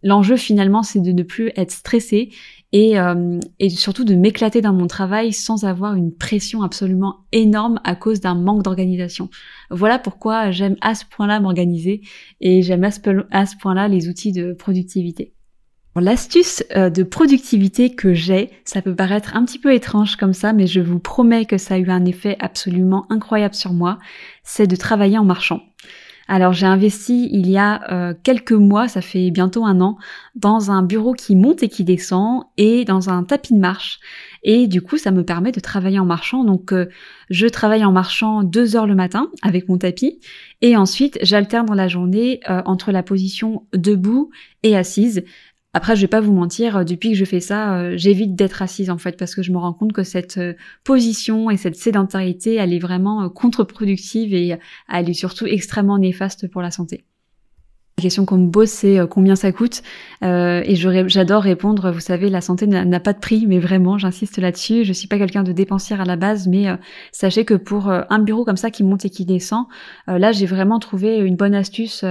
L'enjeu 0.02 0.36
finalement, 0.36 0.82
c'est 0.82 1.00
de 1.00 1.12
ne 1.12 1.22
plus 1.22 1.50
être 1.56 1.70
stressé 1.70 2.30
et, 2.72 2.98
euh, 2.98 3.40
et 3.58 3.70
surtout 3.70 4.04
de 4.04 4.14
m'éclater 4.14 4.60
dans 4.60 4.72
mon 4.72 4.86
travail 4.86 5.32
sans 5.32 5.64
avoir 5.64 5.94
une 5.94 6.14
pression 6.14 6.62
absolument 6.62 7.20
énorme 7.32 7.80
à 7.84 7.96
cause 7.96 8.20
d'un 8.20 8.34
manque 8.34 8.62
d'organisation. 8.62 9.30
Voilà 9.70 9.98
pourquoi 9.98 10.50
j'aime 10.50 10.76
à 10.80 10.94
ce 10.94 11.04
point-là 11.04 11.40
m'organiser 11.40 12.02
et 12.40 12.62
j'aime 12.62 12.84
à 12.84 12.90
ce 13.46 13.56
point-là 13.56 13.88
les 13.88 14.08
outils 14.08 14.32
de 14.32 14.52
productivité. 14.52 15.32
L'astuce 15.96 16.62
euh, 16.76 16.88
de 16.88 17.03
productivité 17.03 17.90
que 17.90 18.14
j'ai, 18.14 18.50
ça 18.64 18.81
peut 18.81 18.94
paraître 18.94 19.37
un 19.37 19.44
petit 19.44 19.59
peu 19.59 19.74
étrange 19.74 20.16
comme 20.16 20.33
ça, 20.33 20.53
mais 20.53 20.68
je 20.68 20.81
vous 20.81 21.00
promets 21.00 21.46
que 21.46 21.59
ça 21.59 21.74
a 21.74 21.79
eu 21.79 21.90
un 21.90 22.05
effet 22.05 22.37
absolument 22.38 23.07
incroyable 23.11 23.55
sur 23.55 23.72
moi, 23.72 23.98
c'est 24.44 24.68
de 24.68 24.76
travailler 24.76 25.18
en 25.18 25.24
marchant. 25.24 25.61
Alors 26.29 26.53
j'ai 26.53 26.66
investi 26.66 27.29
il 27.33 27.50
y 27.50 27.59
a 27.59 27.92
euh, 27.92 28.14
quelques 28.22 28.53
mois, 28.53 28.87
ça 28.87 29.00
fait 29.00 29.33
bientôt 29.33 29.66
un 29.66 29.81
an, 29.81 29.98
dans 30.37 30.70
un 30.70 30.85
bureau 30.85 31.12
qui 31.12 31.35
monte 31.35 31.64
et 31.64 31.68
qui 31.68 31.83
descend 31.83 32.44
et 32.57 32.85
dans 32.85 33.11
un 33.11 33.24
tapis 33.24 33.53
de 33.53 33.59
marche. 33.59 33.98
Et 34.44 34.68
du 34.68 34.81
coup, 34.81 34.96
ça 34.96 35.11
me 35.11 35.24
permet 35.24 35.50
de 35.50 35.61
travailler 35.61 35.98
en 35.98 36.07
marchant. 36.07 36.44
Donc, 36.44 36.72
euh, 36.72 36.87
je 37.31 37.48
travaille 37.48 37.85
en 37.85 37.92
marchant 37.92 38.44
deux 38.44 38.76
heures 38.76 38.87
le 38.87 38.94
matin 38.94 39.29
avec 39.42 39.68
mon 39.68 39.76
tapis. 39.76 40.20
Et 40.62 40.76
ensuite, 40.76 41.18
j'alterne 41.20 41.66
dans 41.66 41.74
la 41.74 41.88
journée 41.88 42.40
entre 42.46 42.90
la 42.90 43.03
position 43.03 43.66
debout 43.74 44.31
et 44.62 44.76
assise. 44.76 45.24
Après, 45.72 45.94
je 45.94 46.00
vais 46.00 46.09
pas 46.09 46.20
vous 46.20 46.33
mentir, 46.33 46.78
euh, 46.78 46.85
depuis 46.85 47.11
que 47.11 47.16
je 47.16 47.24
fais 47.24 47.38
ça, 47.40 47.78
euh, 47.78 47.96
j'évite 47.96 48.35
d'être 48.35 48.61
assise 48.62 48.90
en 48.90 48.98
fait 48.98 49.16
parce 49.16 49.35
que 49.37 49.42
je 49.42 49.52
me 49.52 49.59
rends 49.59 49.72
compte 49.72 49.92
que 49.92 50.02
cette 50.02 50.38
euh, 50.38 50.54
position 50.85 51.48
et 51.48 51.56
cette 51.56 51.76
sédentarité, 51.76 52.56
elle 52.56 52.72
est 52.72 52.80
vraiment 52.80 53.28
contre-productive 53.30 54.35
et 54.35 54.59
elle 54.88 55.09
est 55.09 55.14
surtout 55.14 55.46
extrêmement 55.46 55.98
néfaste 55.98 56.48
pour 56.48 56.61
la 56.62 56.72
santé. 56.72 57.04
La 58.00 58.04
question 58.04 58.24
qu'on 58.24 58.38
me 58.38 58.50
pose, 58.50 58.70
c'est 58.70 58.98
combien 59.10 59.36
ça 59.36 59.52
coûte. 59.52 59.82
Et 60.22 60.74
j'adore 60.74 61.42
répondre, 61.42 61.90
vous 61.90 62.00
savez, 62.00 62.30
la 62.30 62.40
santé 62.40 62.66
n'a 62.66 63.00
pas 63.00 63.12
de 63.12 63.18
prix, 63.18 63.44
mais 63.46 63.58
vraiment, 63.58 63.98
j'insiste 63.98 64.38
là-dessus. 64.38 64.84
Je 64.84 64.94
suis 64.94 65.06
pas 65.06 65.18
quelqu'un 65.18 65.42
de 65.42 65.52
dépensière 65.52 66.00
à 66.00 66.06
la 66.06 66.16
base, 66.16 66.48
mais 66.48 66.66
sachez 67.12 67.44
que 67.44 67.52
pour 67.52 67.90
un 67.90 68.18
bureau 68.20 68.46
comme 68.46 68.56
ça 68.56 68.70
qui 68.70 68.84
monte 68.84 69.04
et 69.04 69.10
qui 69.10 69.26
descend, 69.26 69.66
là, 70.06 70.32
j'ai 70.32 70.46
vraiment 70.46 70.78
trouvé 70.78 71.18
une 71.18 71.36
bonne 71.36 71.54
astuce 71.54 72.02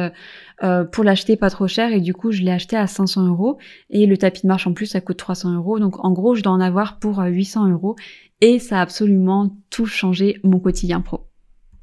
euh, 0.62 0.84
pour 0.84 1.06
l'acheter 1.06 1.38
pas 1.38 1.50
trop 1.50 1.68
cher. 1.68 1.94
Et 1.94 2.02
du 2.02 2.14
coup 2.14 2.32
je 2.32 2.42
l'ai 2.42 2.52
acheté 2.52 2.76
à 2.76 2.88
500 2.88 3.28
euros. 3.28 3.58
Et 3.90 4.06
le 4.06 4.18
tapis 4.18 4.42
de 4.44 4.48
marche 4.48 4.68
en 4.68 4.74
plus 4.74 4.88
ça 4.88 5.02
coûte 5.02 5.18
300 5.18 5.56
euros. 5.56 5.80
Donc 5.80 6.04
en 6.04 6.12
gros 6.12 6.36
je 6.36 6.44
dois 6.44 6.52
en 6.52 6.60
avoir 6.60 7.00
pour 7.00 7.20
800 7.20 7.66
euh, 7.66 7.72
euros. 7.72 7.96
Et 8.42 8.60
ça 8.60 8.80
a 8.80 8.82
absolument 8.82 9.56
tout 9.70 9.86
changé 9.86 10.40
mon 10.44 10.60
quotidien 10.60 11.02
pro. 11.02 11.28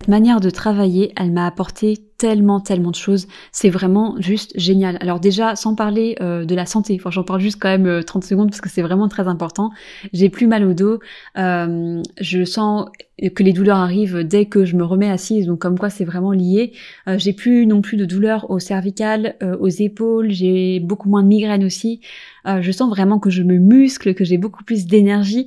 Cette 0.00 0.08
manière 0.08 0.40
de 0.40 0.50
travailler, 0.50 1.12
elle 1.16 1.32
m'a 1.32 1.46
apporté 1.46 2.05
tellement, 2.18 2.60
tellement 2.60 2.90
de 2.90 2.96
choses. 2.96 3.26
C'est 3.52 3.70
vraiment 3.70 4.16
juste 4.18 4.52
génial. 4.56 4.96
Alors 5.00 5.20
déjà, 5.20 5.54
sans 5.56 5.74
parler 5.74 6.16
euh, 6.20 6.44
de 6.44 6.54
la 6.54 6.66
santé, 6.66 6.98
j'en 7.10 7.22
parle 7.22 7.40
juste 7.40 7.58
quand 7.60 7.68
même 7.68 8.02
30 8.02 8.22
euh, 8.22 8.26
secondes 8.26 8.50
parce 8.50 8.60
que 8.60 8.68
c'est 8.68 8.82
vraiment 8.82 9.08
très 9.08 9.28
important. 9.28 9.70
J'ai 10.12 10.28
plus 10.28 10.46
mal 10.46 10.64
au 10.64 10.74
dos. 10.74 10.98
Euh, 11.36 12.02
je 12.20 12.44
sens 12.44 12.86
que 13.34 13.42
les 13.42 13.54
douleurs 13.54 13.78
arrivent 13.78 14.18
dès 14.18 14.44
que 14.44 14.66
je 14.66 14.76
me 14.76 14.84
remets 14.84 15.08
assise, 15.08 15.46
donc 15.46 15.58
comme 15.58 15.78
quoi 15.78 15.88
c'est 15.88 16.04
vraiment 16.04 16.32
lié. 16.32 16.72
j'ai 17.16 17.32
plus 17.32 17.66
non 17.66 17.80
plus 17.80 17.96
de 17.96 18.04
douleurs 18.04 18.50
au 18.50 18.58
cervical, 18.58 19.36
aux 19.58 19.70
épaules, 19.70 20.30
j'ai 20.30 20.80
beaucoup 20.80 21.08
moins 21.08 21.22
de 21.22 21.28
migraines 21.28 21.64
aussi. 21.64 22.02
je 22.44 22.70
sens 22.72 22.90
vraiment 22.90 23.18
que 23.18 23.30
je 23.30 23.42
me 23.42 23.56
muscle, 23.56 24.12
que 24.12 24.22
j'ai 24.22 24.36
beaucoup 24.36 24.64
plus 24.64 24.84
d'énergie. 24.84 25.46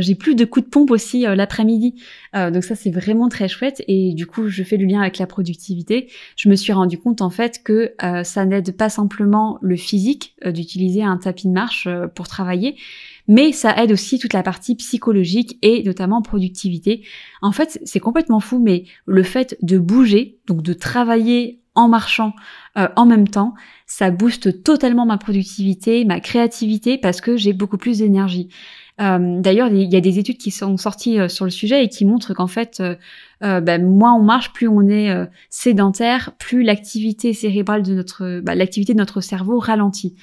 j'ai 0.00 0.16
plus 0.16 0.34
de 0.34 0.44
coups 0.44 0.66
de 0.66 0.70
pompe 0.70 0.90
aussi 0.90 1.20
l'après-midi. 1.20 1.94
donc 2.34 2.64
ça 2.64 2.74
c'est 2.74 2.90
vraiment 2.90 3.28
très 3.28 3.46
chouette 3.46 3.84
et 3.86 4.12
du 4.14 4.26
coup 4.26 4.48
je 4.48 4.64
fais 4.64 4.76
le 4.76 4.84
lien 4.84 5.00
avec 5.00 5.18
la 5.18 5.28
productivité 5.28 6.03
je 6.36 6.48
me 6.48 6.54
suis 6.54 6.72
rendu 6.72 6.98
compte 6.98 7.22
en 7.22 7.30
fait 7.30 7.62
que 7.62 7.92
euh, 8.02 8.24
ça 8.24 8.44
n'aide 8.44 8.76
pas 8.76 8.88
simplement 8.88 9.58
le 9.62 9.76
physique 9.76 10.34
euh, 10.44 10.52
d'utiliser 10.52 11.02
un 11.02 11.16
tapis 11.16 11.48
de 11.48 11.52
marche 11.52 11.86
euh, 11.86 12.06
pour 12.06 12.28
travailler, 12.28 12.76
mais 13.28 13.52
ça 13.52 13.74
aide 13.82 13.92
aussi 13.92 14.18
toute 14.18 14.32
la 14.32 14.42
partie 14.42 14.74
psychologique 14.76 15.58
et 15.62 15.82
notamment 15.82 16.22
productivité. 16.22 17.04
En 17.42 17.52
fait, 17.52 17.80
c'est 17.84 18.00
complètement 18.00 18.40
fou, 18.40 18.58
mais 18.58 18.84
le 19.06 19.22
fait 19.22 19.56
de 19.62 19.78
bouger, 19.78 20.38
donc 20.46 20.62
de 20.62 20.72
travailler 20.72 21.60
en 21.74 21.88
marchant 21.88 22.34
en 22.76 23.06
même 23.06 23.26
temps, 23.26 23.54
ça 23.86 24.10
booste 24.10 24.62
totalement 24.62 25.06
ma 25.06 25.18
productivité, 25.18 26.04
ma 26.04 26.20
créativité 26.20 26.98
parce 26.98 27.20
que 27.20 27.36
j'ai 27.36 27.52
beaucoup 27.52 27.78
plus 27.78 27.98
d'énergie. 27.98 28.48
Euh, 29.00 29.40
d'ailleurs, 29.40 29.68
il 29.68 29.92
y 29.92 29.96
a 29.96 30.00
des 30.00 30.18
études 30.18 30.38
qui 30.38 30.50
sont 30.50 30.76
sorties 30.76 31.18
euh, 31.18 31.28
sur 31.28 31.44
le 31.44 31.50
sujet 31.50 31.84
et 31.84 31.88
qui 31.88 32.04
montrent 32.04 32.32
qu'en 32.32 32.46
fait, 32.46 32.80
euh, 32.80 33.60
ben, 33.60 33.84
moins 33.84 34.14
on 34.14 34.22
marche, 34.22 34.52
plus 34.52 34.68
on 34.68 34.88
est 34.88 35.12
sédentaire, 35.50 36.32
plus 36.38 36.62
l'activité 36.62 37.32
cérébrale 37.32 37.82
de 37.82 37.94
notre, 37.94 38.40
bah, 38.40 38.54
l'activité 38.54 38.94
de 38.94 38.98
notre 38.98 39.20
cerveau 39.20 39.58
ralentit. 39.58 40.14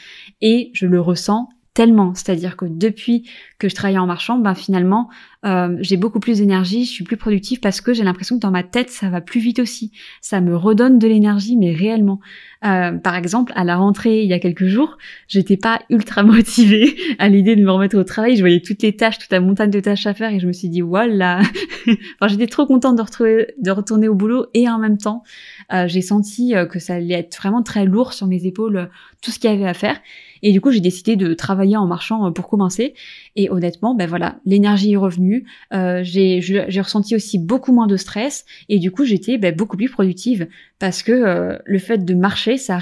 Et 0.41 0.71
je 0.73 0.87
le 0.87 0.99
ressens 0.99 1.49
tellement. 1.73 2.13
C'est-à-dire 2.15 2.57
que 2.57 2.65
depuis 2.65 3.29
que 3.57 3.69
je 3.69 3.75
travaille 3.75 3.97
en 3.97 4.05
marchant, 4.05 4.37
ben 4.37 4.55
finalement, 4.55 5.09
euh, 5.45 5.77
j'ai 5.79 5.95
beaucoup 5.95 6.19
plus 6.19 6.39
d'énergie, 6.39 6.83
je 6.83 6.91
suis 6.91 7.03
plus 7.03 7.15
productive 7.15 7.59
parce 7.61 7.79
que 7.79 7.93
j'ai 7.93 8.03
l'impression 8.03 8.35
que 8.35 8.41
dans 8.41 8.51
ma 8.51 8.63
tête, 8.63 8.89
ça 8.89 9.09
va 9.09 9.21
plus 9.21 9.39
vite 9.39 9.59
aussi. 9.59 9.91
Ça 10.19 10.41
me 10.41 10.55
redonne 10.55 10.99
de 10.99 11.07
l'énergie, 11.07 11.55
mais 11.55 11.73
réellement. 11.73 12.19
Euh, 12.65 12.91
par 12.91 13.15
exemple, 13.15 13.53
à 13.55 13.63
la 13.63 13.77
rentrée 13.77 14.21
il 14.21 14.29
y 14.29 14.33
a 14.33 14.39
quelques 14.39 14.65
jours, 14.65 14.97
j'étais 15.27 15.57
pas 15.57 15.79
ultra 15.89 16.23
motivée 16.23 16.95
à 17.19 17.29
l'idée 17.29 17.55
de 17.55 17.63
me 17.63 17.71
remettre 17.71 17.97
au 17.97 18.03
travail. 18.03 18.35
Je 18.35 18.41
voyais 18.41 18.59
toutes 18.59 18.81
les 18.81 18.95
tâches, 18.95 19.17
toute 19.17 19.31
la 19.31 19.39
montagne 19.39 19.71
de 19.71 19.79
tâches 19.79 20.05
à 20.05 20.13
faire 20.13 20.33
et 20.33 20.39
je 20.39 20.47
me 20.47 20.53
suis 20.53 20.69
dit 20.69 20.81
voilà. 20.81 21.39
enfin, 21.87 22.27
j'étais 22.27 22.47
trop 22.47 22.65
contente 22.65 22.97
de 22.97 23.01
retrouver, 23.01 23.53
de 23.59 23.71
retourner 23.71 24.09
au 24.09 24.15
boulot 24.15 24.47
et 24.53 24.67
en 24.67 24.77
même 24.77 24.97
temps, 24.97 25.23
euh, 25.73 25.87
j'ai 25.87 26.01
senti 26.01 26.53
que 26.69 26.79
ça 26.79 26.95
allait 26.95 27.13
être 27.13 27.37
vraiment 27.37 27.63
très 27.63 27.85
lourd 27.85 28.11
sur 28.11 28.27
mes 28.27 28.45
épaules, 28.45 28.89
tout 29.21 29.31
ce 29.31 29.39
qu'il 29.39 29.49
y 29.49 29.53
avait 29.53 29.67
à 29.67 29.73
faire. 29.73 29.97
Et 30.43 30.51
du 30.51 30.61
coup, 30.61 30.71
j'ai 30.71 30.79
décidé 30.79 31.15
de 31.15 31.33
travailler 31.33 31.77
en 31.77 31.85
marchant 31.85 32.27
euh, 32.27 32.31
pour 32.31 32.47
commencer. 32.47 32.93
Et 33.35 33.49
honnêtement, 33.49 33.95
ben 33.95 34.07
voilà, 34.07 34.39
l'énergie 34.45 34.93
est 34.93 34.97
revenue. 34.97 35.45
Euh, 35.73 36.01
j'ai 36.03 36.81
ressenti 36.81 37.15
aussi 37.15 37.39
beaucoup 37.39 37.71
moins 37.71 37.87
de 37.87 37.97
stress. 37.97 38.45
Et 38.69 38.79
du 38.79 38.91
coup, 38.91 39.05
j'étais 39.05 39.37
ben, 39.37 39.55
beaucoup 39.55 39.77
plus 39.77 39.89
productive 39.89 40.47
parce 40.79 41.03
que 41.03 41.11
euh, 41.11 41.57
le 41.65 41.79
fait 41.79 42.05
de 42.05 42.13
marcher, 42.13 42.57
ça 42.57 42.75
a 42.75 42.79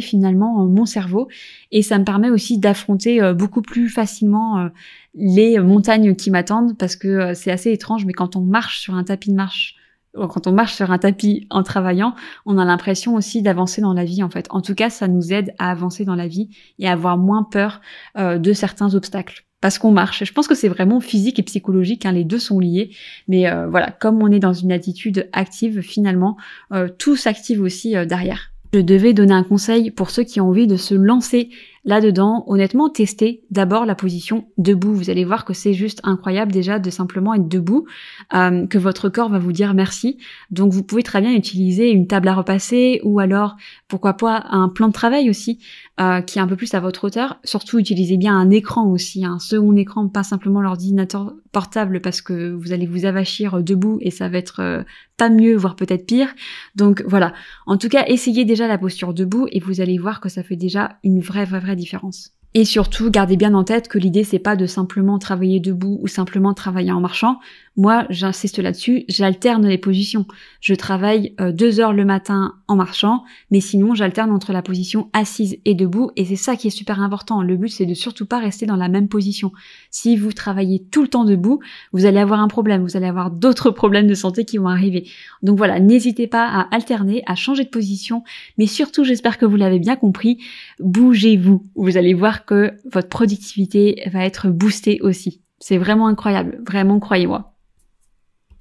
finalement 0.00 0.64
mon 0.66 0.86
cerveau 0.86 1.28
et 1.70 1.82
ça 1.82 1.98
me 1.98 2.04
permet 2.04 2.30
aussi 2.30 2.58
d'affronter 2.58 3.20
beaucoup 3.34 3.62
plus 3.62 3.88
facilement 3.88 4.68
les 5.14 5.58
montagnes 5.58 6.14
qui 6.14 6.30
m'attendent 6.30 6.76
parce 6.76 6.96
que 6.96 7.32
c'est 7.34 7.50
assez 7.50 7.70
étrange, 7.72 8.04
mais 8.04 8.12
quand 8.12 8.36
on 8.36 8.40
marche 8.40 8.80
sur 8.80 8.94
un 8.94 9.04
tapis 9.04 9.30
de 9.30 9.36
marche 9.36 9.76
quand 10.14 10.46
on 10.46 10.52
marche 10.52 10.74
sur 10.74 10.90
un 10.90 10.98
tapis 10.98 11.46
en 11.50 11.62
travaillant, 11.62 12.14
on 12.46 12.58
a 12.58 12.64
l'impression 12.64 13.14
aussi 13.14 13.42
d'avancer 13.42 13.80
dans 13.80 13.94
la 13.94 14.04
vie 14.04 14.22
en 14.22 14.30
fait. 14.30 14.46
En 14.50 14.60
tout 14.60 14.74
cas, 14.74 14.90
ça 14.90 15.08
nous 15.08 15.32
aide 15.32 15.54
à 15.58 15.70
avancer 15.70 16.04
dans 16.04 16.14
la 16.14 16.28
vie 16.28 16.50
et 16.78 16.88
à 16.88 16.92
avoir 16.92 17.16
moins 17.16 17.42
peur 17.42 17.80
euh, 18.18 18.38
de 18.38 18.52
certains 18.52 18.94
obstacles 18.94 19.46
parce 19.60 19.78
qu'on 19.78 19.92
marche. 19.92 20.24
Je 20.24 20.32
pense 20.32 20.48
que 20.48 20.56
c'est 20.56 20.68
vraiment 20.68 21.00
physique 21.00 21.38
et 21.38 21.42
psychologique, 21.44 22.04
hein, 22.04 22.12
les 22.12 22.24
deux 22.24 22.40
sont 22.40 22.58
liés. 22.58 22.90
Mais 23.28 23.48
euh, 23.48 23.68
voilà, 23.68 23.92
comme 23.92 24.20
on 24.22 24.30
est 24.30 24.40
dans 24.40 24.52
une 24.52 24.72
attitude 24.72 25.28
active, 25.32 25.80
finalement, 25.82 26.36
euh, 26.72 26.88
tout 26.98 27.16
s'active 27.16 27.62
aussi 27.62 27.92
derrière. 28.06 28.50
Je 28.74 28.80
devais 28.80 29.12
donner 29.12 29.34
un 29.34 29.44
conseil 29.44 29.90
pour 29.90 30.10
ceux 30.10 30.24
qui 30.24 30.40
ont 30.40 30.48
envie 30.48 30.66
de 30.66 30.76
se 30.76 30.94
lancer 30.94 31.50
Là-dedans, 31.84 32.44
honnêtement, 32.46 32.88
testez 32.88 33.42
d'abord 33.50 33.86
la 33.86 33.96
position 33.96 34.46
debout. 34.56 34.94
Vous 34.94 35.10
allez 35.10 35.24
voir 35.24 35.44
que 35.44 35.52
c'est 35.52 35.72
juste 35.72 36.00
incroyable 36.04 36.52
déjà 36.52 36.78
de 36.78 36.90
simplement 36.90 37.34
être 37.34 37.48
debout, 37.48 37.86
euh, 38.34 38.68
que 38.68 38.78
votre 38.78 39.08
corps 39.08 39.28
va 39.28 39.40
vous 39.40 39.50
dire 39.50 39.74
merci. 39.74 40.18
Donc 40.50 40.72
vous 40.72 40.84
pouvez 40.84 41.02
très 41.02 41.20
bien 41.20 41.34
utiliser 41.34 41.90
une 41.90 42.06
table 42.06 42.28
à 42.28 42.34
repasser 42.34 43.00
ou 43.02 43.18
alors 43.18 43.56
pourquoi 43.92 44.14
pas 44.14 44.46
un 44.48 44.70
plan 44.70 44.88
de 44.88 44.94
travail 44.94 45.28
aussi 45.28 45.58
euh, 46.00 46.22
qui 46.22 46.38
est 46.38 46.40
un 46.40 46.46
peu 46.46 46.56
plus 46.56 46.72
à 46.72 46.80
votre 46.80 47.04
hauteur. 47.04 47.38
Surtout 47.44 47.78
utilisez 47.78 48.16
bien 48.16 48.34
un 48.34 48.48
écran 48.48 48.86
aussi, 48.86 49.26
un 49.26 49.38
second 49.38 49.76
écran, 49.76 50.08
pas 50.08 50.22
simplement 50.22 50.62
l'ordinateur 50.62 51.34
portable 51.52 52.00
parce 52.00 52.22
que 52.22 52.52
vous 52.52 52.72
allez 52.72 52.86
vous 52.86 53.04
avachir 53.04 53.62
debout 53.62 53.98
et 54.00 54.10
ça 54.10 54.30
va 54.30 54.38
être 54.38 54.60
euh, 54.60 54.82
pas 55.18 55.28
mieux, 55.28 55.54
voire 55.54 55.76
peut-être 55.76 56.06
pire. 56.06 56.28
Donc 56.74 57.04
voilà. 57.06 57.34
En 57.66 57.76
tout 57.76 57.90
cas, 57.90 58.06
essayez 58.06 58.46
déjà 58.46 58.66
la 58.66 58.78
posture 58.78 59.12
debout 59.12 59.46
et 59.52 59.60
vous 59.60 59.82
allez 59.82 59.98
voir 59.98 60.22
que 60.22 60.30
ça 60.30 60.42
fait 60.42 60.56
déjà 60.56 60.96
une 61.04 61.20
vraie, 61.20 61.44
vraie, 61.44 61.60
vraie 61.60 61.76
différence. 61.76 62.32
Et 62.54 62.64
surtout, 62.64 63.10
gardez 63.10 63.36
bien 63.36 63.52
en 63.52 63.64
tête 63.64 63.88
que 63.88 63.98
l'idée 63.98 64.24
c'est 64.24 64.38
pas 64.38 64.56
de 64.56 64.66
simplement 64.66 65.18
travailler 65.18 65.60
debout 65.60 65.98
ou 66.02 66.06
simplement 66.06 66.54
travailler 66.54 66.92
en 66.92 67.00
marchant. 67.00 67.40
Moi, 67.74 68.04
j'insiste 68.10 68.58
là-dessus, 68.58 69.04
j'alterne 69.08 69.66
les 69.66 69.78
positions. 69.78 70.26
Je 70.60 70.74
travaille 70.74 71.34
euh, 71.40 71.52
deux 71.52 71.80
heures 71.80 71.94
le 71.94 72.04
matin 72.04 72.56
en 72.68 72.76
marchant, 72.76 73.24
mais 73.50 73.60
sinon 73.60 73.94
j'alterne 73.94 74.30
entre 74.30 74.52
la 74.52 74.60
position 74.60 75.08
assise 75.14 75.56
et 75.64 75.74
debout, 75.74 76.10
et 76.16 76.26
c'est 76.26 76.36
ça 76.36 76.56
qui 76.56 76.66
est 76.66 76.70
super 76.70 77.00
important. 77.00 77.40
Le 77.40 77.56
but 77.56 77.70
c'est 77.70 77.86
de 77.86 77.94
surtout 77.94 78.26
pas 78.26 78.40
rester 78.40 78.66
dans 78.66 78.76
la 78.76 78.90
même 78.90 79.08
position. 79.08 79.52
Si 79.90 80.18
vous 80.18 80.32
travaillez 80.32 80.84
tout 80.90 81.00
le 81.00 81.08
temps 81.08 81.24
debout, 81.24 81.60
vous 81.92 82.04
allez 82.04 82.18
avoir 82.18 82.40
un 82.40 82.48
problème, 82.48 82.82
vous 82.82 82.98
allez 82.98 83.06
avoir 83.06 83.30
d'autres 83.30 83.70
problèmes 83.82 84.06
de 84.06 84.14
santé 84.14 84.44
qui 84.44 84.58
vont 84.58 84.68
arriver. 84.68 85.08
Donc 85.42 85.56
voilà, 85.56 85.80
n'hésitez 85.80 86.26
pas 86.26 86.46
à 86.46 86.74
alterner, 86.74 87.22
à 87.24 87.34
changer 87.36 87.64
de 87.64 87.70
position, 87.70 88.22
mais 88.58 88.66
surtout, 88.66 89.02
j'espère 89.02 89.38
que 89.38 89.46
vous 89.46 89.56
l'avez 89.56 89.78
bien 89.78 89.96
compris, 89.96 90.36
bougez-vous. 90.78 91.66
Vous 91.74 91.96
allez 91.96 92.12
voir 92.12 92.44
que 92.44 92.72
votre 92.90 93.08
productivité 93.08 94.02
va 94.12 94.26
être 94.26 94.48
boostée 94.48 94.98
aussi. 95.00 95.40
C'est 95.58 95.78
vraiment 95.78 96.08
incroyable, 96.08 96.60
vraiment 96.66 96.98
croyez-moi 96.98 97.51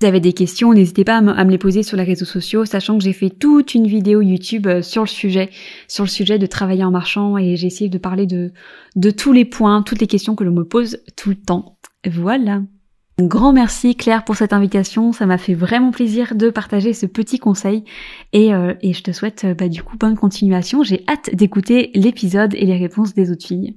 vous 0.02 0.08
avez 0.08 0.20
des 0.20 0.34
questions, 0.34 0.74
n'hésitez 0.74 1.04
pas 1.04 1.18
à, 1.18 1.22
me 1.22 1.52
les 1.52 1.60
poser 1.60 1.84
sur 1.84 1.96
les 1.96 2.04
réseaux 2.04 2.26
sociaux, 2.26 2.66
sachant 2.66 2.98
que 2.98 3.04
j'ai 3.04 3.14
fait 3.14 3.30
toute 3.30 3.76
une 3.76 3.86
vidéo 3.86 4.22
YouTube 4.22 4.66
euh, 4.66 4.82
sur 4.82 5.04
le 5.04 5.08
sujet, 5.08 5.52
sur 5.88 6.04
le 6.04 6.10
sujet 6.10 6.40
de 6.40 6.48
travailler 6.48 6.84
en 6.84 6.90
marchant 6.90 7.38
et 7.38 7.56
j'ai 7.56 7.68
essayé 7.68 7.90
de 7.90 7.98
parler 8.00 8.26
de, 8.26 8.52
tous 9.12 9.32
les 9.32 9.46
points, 9.46 9.84
toutes 9.84 10.02
les 10.02 10.08
questions 10.08 10.36
que 10.36 10.44
l'on 10.44 10.54
me 10.54 10.64
pose 10.64 10.98
tout 11.16 11.30
le 11.30 11.36
temps. 11.36 11.78
Voilà. 12.10 12.64
Un 13.20 13.26
grand 13.26 13.54
merci 13.54 13.96
Claire 13.96 14.24
pour 14.24 14.36
cette 14.36 14.54
invitation, 14.54 15.12
ça 15.12 15.28
m'a 15.28 15.38
fait 15.38 15.54
vraiment 15.54 15.92
plaisir 15.92 16.34
de 16.34 16.50
partager 16.50 16.94
ce 16.94 17.06
petit 17.06 17.38
conseil 17.38 17.84
et, 18.34 18.56
euh, 18.56 18.74
et 18.82 18.94
je 18.94 19.04
te 19.04 19.12
souhaite 19.12 19.46
bah, 19.56 19.70
du 19.70 19.84
coup 19.84 19.98
bonne 19.98 20.16
continuation. 20.16 20.82
J'ai 20.82 21.04
hâte 21.08 21.30
d'écouter 21.36 21.92
l'épisode 21.94 22.56
et 22.56 22.66
les 22.66 22.78
réponses 22.78 23.14
des 23.14 23.30
autres 23.30 23.46
filles. 23.46 23.76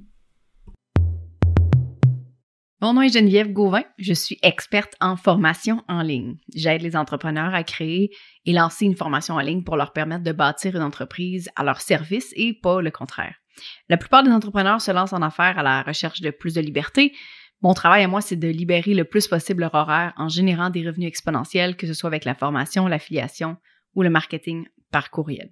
Mon 2.85 2.93
nom 2.93 3.01
est 3.01 3.11
Geneviève 3.11 3.51
Gauvin, 3.51 3.81
je 3.97 4.13
suis 4.13 4.37
experte 4.43 4.93
en 5.01 5.17
formation 5.17 5.83
en 5.87 6.03
ligne. 6.03 6.37
J'aide 6.53 6.83
les 6.83 6.95
entrepreneurs 6.95 7.55
à 7.55 7.63
créer 7.63 8.11
et 8.45 8.53
lancer 8.53 8.85
une 8.85 8.95
formation 8.95 9.33
en 9.33 9.39
ligne 9.39 9.63
pour 9.63 9.75
leur 9.75 9.91
permettre 9.91 10.23
de 10.23 10.31
bâtir 10.31 10.75
une 10.75 10.83
entreprise 10.83 11.49
à 11.55 11.63
leur 11.63 11.81
service 11.81 12.31
et 12.35 12.53
pas 12.53 12.83
le 12.83 12.91
contraire. 12.91 13.33
La 13.89 13.97
plupart 13.97 14.21
des 14.21 14.29
entrepreneurs 14.29 14.81
se 14.81 14.91
lancent 14.91 15.13
en 15.13 15.23
affaires 15.23 15.57
à 15.57 15.63
la 15.63 15.81
recherche 15.81 16.21
de 16.21 16.29
plus 16.29 16.53
de 16.53 16.61
liberté. 16.61 17.11
Mon 17.63 17.73
travail 17.73 18.03
à 18.03 18.07
moi, 18.07 18.21
c'est 18.21 18.35
de 18.35 18.49
libérer 18.49 18.93
le 18.93 19.05
plus 19.05 19.27
possible 19.27 19.61
leur 19.61 19.73
horaire 19.73 20.13
en 20.17 20.29
générant 20.29 20.69
des 20.69 20.87
revenus 20.87 21.07
exponentiels, 21.07 21.77
que 21.77 21.87
ce 21.87 21.95
soit 21.95 22.09
avec 22.09 22.23
la 22.23 22.35
formation, 22.35 22.85
l'affiliation 22.85 23.57
ou 23.95 24.03
le 24.03 24.11
marketing 24.11 24.67
par 24.91 25.09
courriel. 25.09 25.49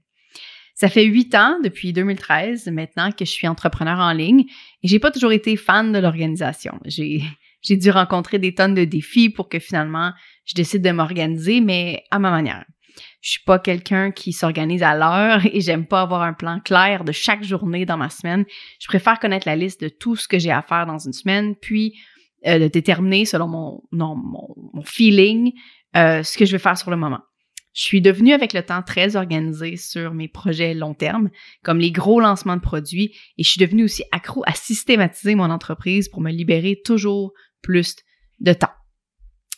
Ça 0.76 0.90
fait 0.90 1.04
huit 1.04 1.36
ans, 1.36 1.60
depuis 1.64 1.94
2013 1.94 2.68
maintenant, 2.68 3.12
que 3.12 3.26
je 3.26 3.32
suis 3.32 3.48
entrepreneur 3.48 4.00
en 4.00 4.12
ligne 4.12 4.46
et 4.82 4.88
j'ai 4.88 5.00
pas 5.00 5.12
toujours 5.12 5.32
été 5.32 5.56
fan 5.56 5.92
de 5.92 6.00
l'organisation. 6.00 6.80
J'ai, 6.86 7.22
dû 7.70 7.92
rencontrer 7.92 8.40
des 8.40 8.56
tonnes 8.56 8.74
de 8.74 8.84
défis 8.84 9.30
pour 9.30 9.50
que 9.50 9.60
finalement 9.60 10.12
je 10.46 10.56
décide 10.56 10.82
de 10.82 10.92
m'organiser, 10.92 11.62
mais 11.62 12.04
à 12.12 12.20
ma 12.20 12.32
manière. 12.32 12.66
Je 13.22 13.32
suis 13.32 13.44
pas 13.44 13.58
quelqu'un 13.58 14.12
qui 14.12 14.34
s'organise 14.34 14.84
à 14.84 14.96
l'heure 14.96 15.46
et 15.46 15.62
j'aime 15.62 15.86
pas 15.86 16.02
avoir 16.02 16.24
un 16.24 16.34
plan 16.34 16.60
clair 16.60 17.04
de 17.04 17.12
chaque 17.12 17.44
journée 17.44 17.86
dans 17.86 17.98
ma 17.98 18.10
semaine. 18.10 18.46
Je 18.80 18.88
préfère 18.88 19.20
connaître 19.20 19.48
la 19.48 19.56
liste 19.56 19.82
de 19.82 19.90
tout 19.90 20.16
ce 20.16 20.28
que 20.28 20.40
j'ai 20.40 20.52
à 20.52 20.62
faire 20.62 20.86
dans 20.86 21.00
une 21.00 21.14
semaine, 21.14 21.56
puis 21.56 21.94
euh, 22.46 22.60
de 22.60 22.68
déterminer 22.68 23.26
selon 23.26 23.48
mon, 23.92 24.84
feeling 24.84 25.54
euh, 25.96 26.24
ce 26.24 26.38
que 26.38 26.46
je 26.46 26.52
vais 26.52 26.60
faire 26.60 26.78
sur 26.78 26.92
le 26.92 26.98
moment. 26.98 27.22
Je 27.74 27.82
suis 27.82 28.02
devenue 28.02 28.34
avec 28.34 28.54
le 28.54 28.64
temps 28.64 28.84
très 28.84 29.16
organisée 29.16 29.78
sur 29.78 30.14
mes 30.14 30.28
projets 30.28 30.74
long 30.74 30.94
terme, 30.94 31.30
comme 31.64 31.80
les 31.80 31.92
gros 31.92 32.20
lancements 32.20 32.56
de 32.56 32.62
produits, 32.62 33.16
et 33.38 33.44
je 33.44 33.50
suis 33.50 33.60
devenue 33.60 33.84
aussi 33.84 34.04
accro 34.12 34.44
à 34.46 34.54
systématiser 34.54 35.34
mon 35.34 35.50
entreprise 35.50 36.08
pour 36.08 36.22
me 36.22 36.32
libérer 36.32 36.80
toujours 36.86 37.34
plus 37.62 37.96
de 38.40 38.54
temps. 38.54 38.72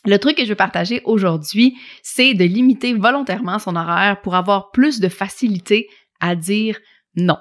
Le 0.06 0.18
truc 0.18 0.36
que 0.36 0.44
je 0.44 0.50
veux 0.50 0.54
partager 0.54 1.02
aujourd'hui, 1.04 1.76
c'est 2.02 2.32
de 2.32 2.44
limiter 2.44 2.94
volontairement 2.94 3.58
son 3.58 3.76
horaire 3.76 4.20
pour 4.22 4.34
avoir 4.34 4.70
plus 4.70 5.00
de 5.00 5.08
facilité 5.08 5.88
à 6.20 6.36
dire 6.36 6.78
non. 7.16 7.38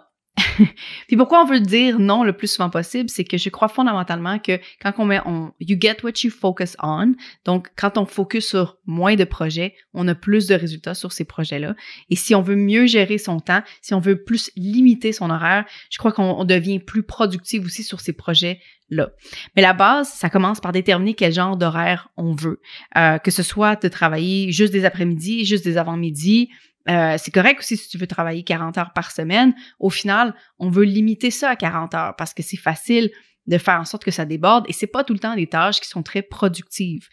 Puis 1.08 1.16
pourquoi 1.18 1.42
on 1.44 1.46
veut 1.46 1.60
dire 1.60 2.00
non 2.00 2.24
le 2.24 2.34
plus 2.34 2.48
souvent 2.48 2.70
possible, 2.70 3.10
c'est 3.10 3.24
que 3.24 3.38
je 3.38 3.50
crois 3.50 3.68
fondamentalement 3.68 4.40
que 4.40 4.60
quand 4.82 4.94
on 4.98 5.06
met 5.06 5.22
on 5.26 5.54
you 5.60 5.78
get 5.80 5.98
what 6.04 6.12
you 6.24 6.30
focus 6.30 6.76
on, 6.82 7.14
donc 7.46 7.70
quand 7.76 7.98
on 7.98 8.06
focus 8.06 8.50
sur 8.50 8.78
moins 8.86 9.16
de 9.16 9.24
projets, 9.24 9.76
on 9.94 10.08
a 10.08 10.16
plus 10.16 10.48
de 10.48 10.56
résultats 10.56 10.94
sur 10.94 11.12
ces 11.12 11.26
projets-là. 11.26 11.76
Et 12.10 12.16
si 12.16 12.36
on 12.36 12.42
veut 12.42 12.56
mieux 12.56 12.86
gérer 12.86 13.18
son 13.18 13.40
temps, 13.40 13.62
si 13.82 13.94
on 13.94 14.00
veut 14.00 14.24
plus 14.24 14.52
limiter 14.56 15.14
son 15.14 15.30
horaire, 15.30 15.66
je 15.90 15.98
crois 15.98 16.12
qu'on 16.12 16.44
devient 16.44 16.80
plus 16.80 17.04
productif 17.04 17.66
aussi 17.66 17.84
sur 17.84 18.02
ces 18.02 18.14
projets-là. 18.14 19.10
Mais 19.56 19.62
la 19.62 19.74
base, 19.74 20.10
ça 20.10 20.30
commence 20.30 20.60
par 20.60 20.72
déterminer 20.72 21.14
quel 21.14 21.34
genre 21.34 21.58
d'horaire 21.58 22.10
on 22.18 22.34
veut, 22.34 22.60
euh, 22.98 23.18
que 23.20 23.32
ce 23.32 23.44
soit 23.44 23.82
de 23.82 23.88
travailler 23.88 24.52
juste 24.52 24.74
des 24.74 24.86
après-midi, 24.86 25.46
juste 25.46 25.64
des 25.64 25.78
avant-midi, 25.78 26.50
euh, 26.90 27.16
c'est 27.18 27.32
correct 27.32 27.60
aussi 27.60 27.78
si 27.78 27.90
tu 27.90 27.98
veux 27.98 28.08
travailler 28.08 28.44
40 28.44 28.78
heures 28.78 28.94
par 28.94 29.12
semaine. 29.12 29.54
Au 29.80 29.90
final, 29.90 30.36
on 30.60 30.70
veut 30.70 30.84
limiter 30.84 31.32
ça 31.32 31.50
à 31.50 31.56
40 31.56 31.94
heures 31.96 32.16
parce 32.16 32.34
que 32.34 32.44
c'est 32.44 32.58
facile 32.58 33.10
de 33.48 33.58
faire 33.58 33.80
en 33.80 33.86
sorte 33.86 34.04
que 34.04 34.12
ça 34.12 34.26
déborde 34.26 34.66
et 34.68 34.74
c'est 34.74 34.88
pas 34.88 35.04
tout 35.04 35.14
le 35.14 35.20
temps 35.20 35.36
des 35.36 35.48
tâches 35.48 35.80
qui 35.80 35.88
sont 35.88 36.04
très 36.04 36.22
productives. 36.22 37.08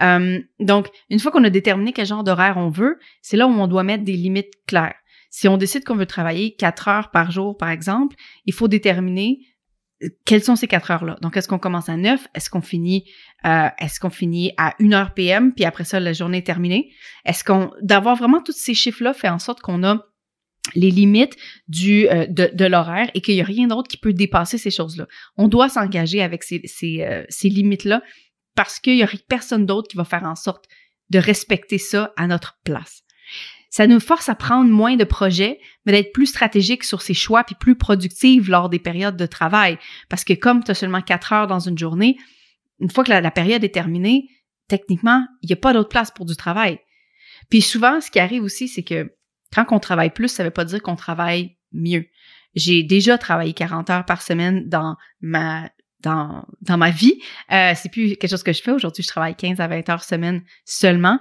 Euh, 0.00 0.40
donc, 0.60 0.88
une 1.10 1.18
fois 1.18 1.30
qu'on 1.30 1.44
a 1.44 1.50
déterminé 1.50 1.92
quel 1.92 2.06
genre 2.06 2.24
d'horaire 2.24 2.56
on 2.56 2.70
veut, 2.70 2.98
c'est 3.20 3.36
là 3.36 3.46
où 3.46 3.50
on 3.50 3.66
doit 3.66 3.82
mettre 3.82 4.04
des 4.04 4.12
limites 4.14 4.52
claires. 4.66 4.94
Si 5.30 5.48
on 5.48 5.56
décide 5.56 5.84
qu'on 5.84 5.96
veut 5.96 6.06
travailler 6.06 6.54
4 6.54 6.88
heures 6.88 7.10
par 7.10 7.30
jour, 7.30 7.56
par 7.56 7.68
exemple, 7.68 8.16
il 8.46 8.54
faut 8.54 8.68
déterminer 8.68 9.40
quelles 10.24 10.42
sont 10.42 10.56
ces 10.56 10.66
quatre 10.66 10.90
heures-là? 10.90 11.16
Donc, 11.22 11.36
est-ce 11.36 11.48
qu'on 11.48 11.58
commence 11.58 11.88
à 11.88 11.96
9? 11.96 12.28
Est-ce 12.34 12.50
qu'on 12.50 12.60
finit, 12.60 13.04
euh, 13.44 13.68
est-ce 13.78 14.00
qu'on 14.00 14.10
finit 14.10 14.52
à 14.56 14.74
1 14.80 14.92
heure 14.92 15.14
PM, 15.14 15.52
puis 15.52 15.64
après 15.64 15.84
ça, 15.84 16.00
la 16.00 16.12
journée 16.12 16.38
est 16.38 16.46
terminée? 16.46 16.90
Est-ce 17.24 17.44
qu'on, 17.44 17.70
d'avoir 17.82 18.16
vraiment 18.16 18.42
tous 18.42 18.56
ces 18.56 18.74
chiffres-là 18.74 19.14
fait 19.14 19.28
en 19.28 19.38
sorte 19.38 19.60
qu'on 19.60 19.84
a 19.84 20.04
les 20.74 20.90
limites 20.90 21.36
du 21.68 22.08
euh, 22.08 22.26
de, 22.26 22.50
de 22.52 22.64
l'horaire 22.64 23.10
et 23.14 23.20
qu'il 23.20 23.34
n'y 23.34 23.42
a 23.42 23.44
rien 23.44 23.66
d'autre 23.66 23.88
qui 23.88 23.98
peut 23.98 24.12
dépasser 24.12 24.58
ces 24.58 24.70
choses-là? 24.70 25.06
On 25.36 25.48
doit 25.48 25.68
s'engager 25.68 26.22
avec 26.22 26.42
ces, 26.42 26.62
ces, 26.64 27.02
euh, 27.02 27.24
ces 27.28 27.48
limites-là 27.48 28.02
parce 28.56 28.80
qu'il 28.80 28.96
n'y 28.96 29.02
a 29.02 29.08
personne 29.28 29.66
d'autre 29.66 29.88
qui 29.88 29.96
va 29.96 30.04
faire 30.04 30.24
en 30.24 30.36
sorte 30.36 30.64
de 31.10 31.18
respecter 31.18 31.78
ça 31.78 32.12
à 32.16 32.26
notre 32.26 32.58
place 32.64 33.03
ça 33.74 33.88
nous 33.88 33.98
force 33.98 34.28
à 34.28 34.36
prendre 34.36 34.70
moins 34.70 34.94
de 34.94 35.02
projets, 35.02 35.58
mais 35.84 35.90
d'être 35.90 36.12
plus 36.12 36.26
stratégique 36.26 36.84
sur 36.84 37.02
ses 37.02 37.12
choix 37.12 37.42
puis 37.42 37.56
plus 37.58 37.74
productive 37.74 38.48
lors 38.48 38.68
des 38.68 38.78
périodes 38.78 39.16
de 39.16 39.26
travail. 39.26 39.80
Parce 40.08 40.22
que 40.22 40.32
comme 40.32 40.62
tu 40.62 40.70
as 40.70 40.74
seulement 40.74 41.00
quatre 41.00 41.32
heures 41.32 41.48
dans 41.48 41.58
une 41.58 41.76
journée, 41.76 42.16
une 42.78 42.88
fois 42.88 43.02
que 43.02 43.10
la, 43.10 43.30
période 43.32 43.64
est 43.64 43.74
terminée, 43.74 44.28
techniquement, 44.68 45.26
il 45.42 45.48
n'y 45.48 45.54
a 45.54 45.56
pas 45.56 45.72
d'autre 45.72 45.88
place 45.88 46.12
pour 46.12 46.24
du 46.24 46.36
travail. 46.36 46.78
Puis 47.50 47.62
souvent, 47.62 48.00
ce 48.00 48.12
qui 48.12 48.20
arrive 48.20 48.44
aussi, 48.44 48.68
c'est 48.68 48.84
que 48.84 49.12
quand 49.52 49.66
on 49.72 49.80
travaille 49.80 50.10
plus, 50.10 50.28
ça 50.28 50.44
ne 50.44 50.50
veut 50.50 50.52
pas 50.52 50.64
dire 50.64 50.80
qu'on 50.80 50.94
travaille 50.94 51.56
mieux. 51.72 52.06
J'ai 52.54 52.84
déjà 52.84 53.18
travaillé 53.18 53.54
40 53.54 53.90
heures 53.90 54.06
par 54.06 54.22
semaine 54.22 54.68
dans 54.68 54.94
ma 55.20 55.68
dans, 55.98 56.46
dans 56.60 56.78
ma 56.78 56.90
vie. 56.90 57.20
Euh, 57.50 57.72
c'est 57.74 57.90
plus 57.90 58.14
quelque 58.14 58.30
chose 58.30 58.44
que 58.44 58.52
je 58.52 58.62
fais. 58.62 58.70
Aujourd'hui, 58.70 59.02
je 59.02 59.08
travaille 59.08 59.34
15 59.34 59.58
à 59.58 59.66
20 59.66 59.88
heures 59.88 60.04
semaine 60.04 60.44
seulement. 60.64 61.18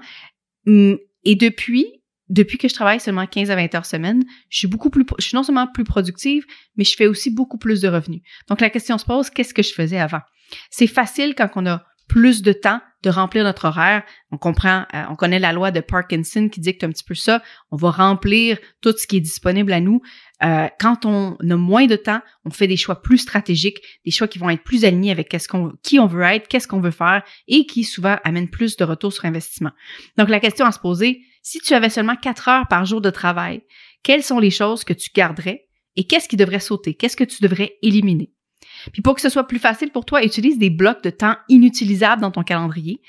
Hum, 0.67 0.99
et 1.23 1.33
depuis, 1.35 2.02
depuis 2.29 2.57
que 2.57 2.67
je 2.67 2.73
travaille 2.73 2.99
seulement 2.99 3.27
15 3.27 3.51
à 3.51 3.55
20 3.55 3.75
heures 3.75 3.85
semaine, 3.85 4.23
je 4.49 4.57
suis 4.57 4.67
beaucoup 4.67 4.89
plus, 4.89 5.05
non 5.33 5.43
seulement 5.43 5.67
plus 5.67 5.83
productive, 5.83 6.45
mais 6.77 6.83
je 6.83 6.95
fais 6.95 7.07
aussi 7.07 7.29
beaucoup 7.29 7.57
plus 7.57 7.81
de 7.81 7.87
revenus. 7.87 8.21
Donc 8.47 8.61
la 8.61 8.69
question 8.69 8.97
se 8.97 9.05
pose, 9.05 9.29
qu'est-ce 9.29 9.53
que 9.53 9.63
je 9.63 9.73
faisais 9.73 9.99
avant? 9.99 10.21
C'est 10.69 10.87
facile 10.87 11.35
quand 11.35 11.49
on 11.55 11.65
a 11.65 11.83
plus 12.07 12.41
de 12.41 12.53
temps 12.53 12.81
de 13.01 13.09
remplir 13.09 13.43
notre 13.43 13.65
horaire. 13.65 14.03
On 14.31 14.37
comprend, 14.37 14.85
euh, 14.93 15.03
on 15.09 15.15
connaît 15.15 15.39
la 15.39 15.51
loi 15.51 15.71
de 15.71 15.81
Parkinson 15.81 16.47
qui 16.47 16.61
dicte 16.61 16.83
un 16.83 16.89
petit 16.89 17.03
peu 17.03 17.15
ça. 17.15 17.41
On 17.71 17.75
va 17.75 17.91
remplir 17.91 18.57
tout 18.81 18.93
ce 18.97 19.07
qui 19.07 19.17
est 19.17 19.21
disponible 19.21 19.73
à 19.73 19.79
nous. 19.79 20.01
Euh, 20.43 20.67
quand 20.79 21.05
on 21.05 21.35
a 21.37 21.55
moins 21.55 21.85
de 21.85 21.95
temps, 21.95 22.21
on 22.45 22.49
fait 22.49 22.67
des 22.67 22.77
choix 22.77 23.01
plus 23.01 23.17
stratégiques, 23.17 23.79
des 24.05 24.11
choix 24.11 24.27
qui 24.27 24.39
vont 24.39 24.49
être 24.49 24.63
plus 24.63 24.85
alignés 24.85 25.11
avec 25.11 25.35
qui 25.83 25.99
on 25.99 26.07
veut 26.07 26.23
être, 26.23 26.47
qu'est-ce 26.47 26.67
qu'on 26.67 26.81
veut 26.81 26.91
faire 26.91 27.23
et 27.47 27.65
qui 27.65 27.83
souvent 27.83 28.17
amènent 28.23 28.49
plus 28.49 28.77
de 28.77 28.83
retour 28.83 29.11
sur 29.11 29.25
investissement. 29.25 29.71
Donc 30.17 30.29
la 30.29 30.39
question 30.39 30.65
à 30.65 30.71
se 30.71 30.79
poser, 30.79 31.21
si 31.43 31.59
tu 31.59 31.73
avais 31.73 31.89
seulement 31.89 32.15
quatre 32.15 32.47
heures 32.47 32.67
par 32.67 32.85
jour 32.85 33.01
de 33.01 33.09
travail, 33.09 33.61
quelles 34.01 34.23
sont 34.23 34.39
les 34.39 34.49
choses 34.49 34.83
que 34.83 34.93
tu 34.93 35.11
garderais 35.13 35.67
et 35.95 36.05
qu'est-ce 36.05 36.27
qui 36.27 36.37
devrait 36.37 36.59
sauter? 36.59 36.95
Qu'est-ce 36.95 37.17
que 37.17 37.23
tu 37.23 37.43
devrais 37.43 37.75
éliminer? 37.83 38.31
Puis 38.91 39.01
pour 39.01 39.13
que 39.13 39.21
ce 39.21 39.29
soit 39.29 39.47
plus 39.47 39.59
facile 39.59 39.91
pour 39.91 40.05
toi, 40.05 40.23
utilise 40.23 40.57
des 40.57 40.69
blocs 40.69 41.03
de 41.03 41.09
temps 41.09 41.35
inutilisables 41.49 42.21
dans 42.21 42.31
ton 42.31 42.43
calendrier 42.43 43.01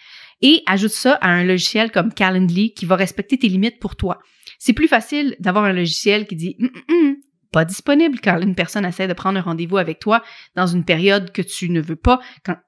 et 0.42 0.62
ajoute 0.66 0.90
ça 0.90 1.14
à 1.20 1.28
un 1.28 1.44
logiciel 1.44 1.90
comme 1.92 2.12
Calendly 2.12 2.74
qui 2.74 2.86
va 2.86 2.96
respecter 2.96 3.38
tes 3.38 3.48
limites 3.48 3.78
pour 3.78 3.96
toi. 3.96 4.18
C'est 4.58 4.72
plus 4.72 4.88
facile 4.88 5.36
d'avoir 5.38 5.64
un 5.64 5.72
logiciel 5.72 6.26
qui 6.26 6.36
dit 6.36 6.56
hum, 6.60 6.70
hum, 6.74 6.96
hum, 6.96 7.16
pas 7.52 7.64
disponible 7.64 8.18
quand 8.22 8.40
une 8.40 8.56
personne 8.56 8.84
essaie 8.84 9.06
de 9.06 9.12
prendre 9.12 9.38
un 9.38 9.42
rendez-vous 9.42 9.76
avec 9.76 10.00
toi 10.00 10.24
dans 10.56 10.66
une 10.66 10.84
période 10.84 11.30
que 11.30 11.40
tu 11.40 11.70
ne 11.70 11.80
veux 11.80 11.96
pas, 11.96 12.20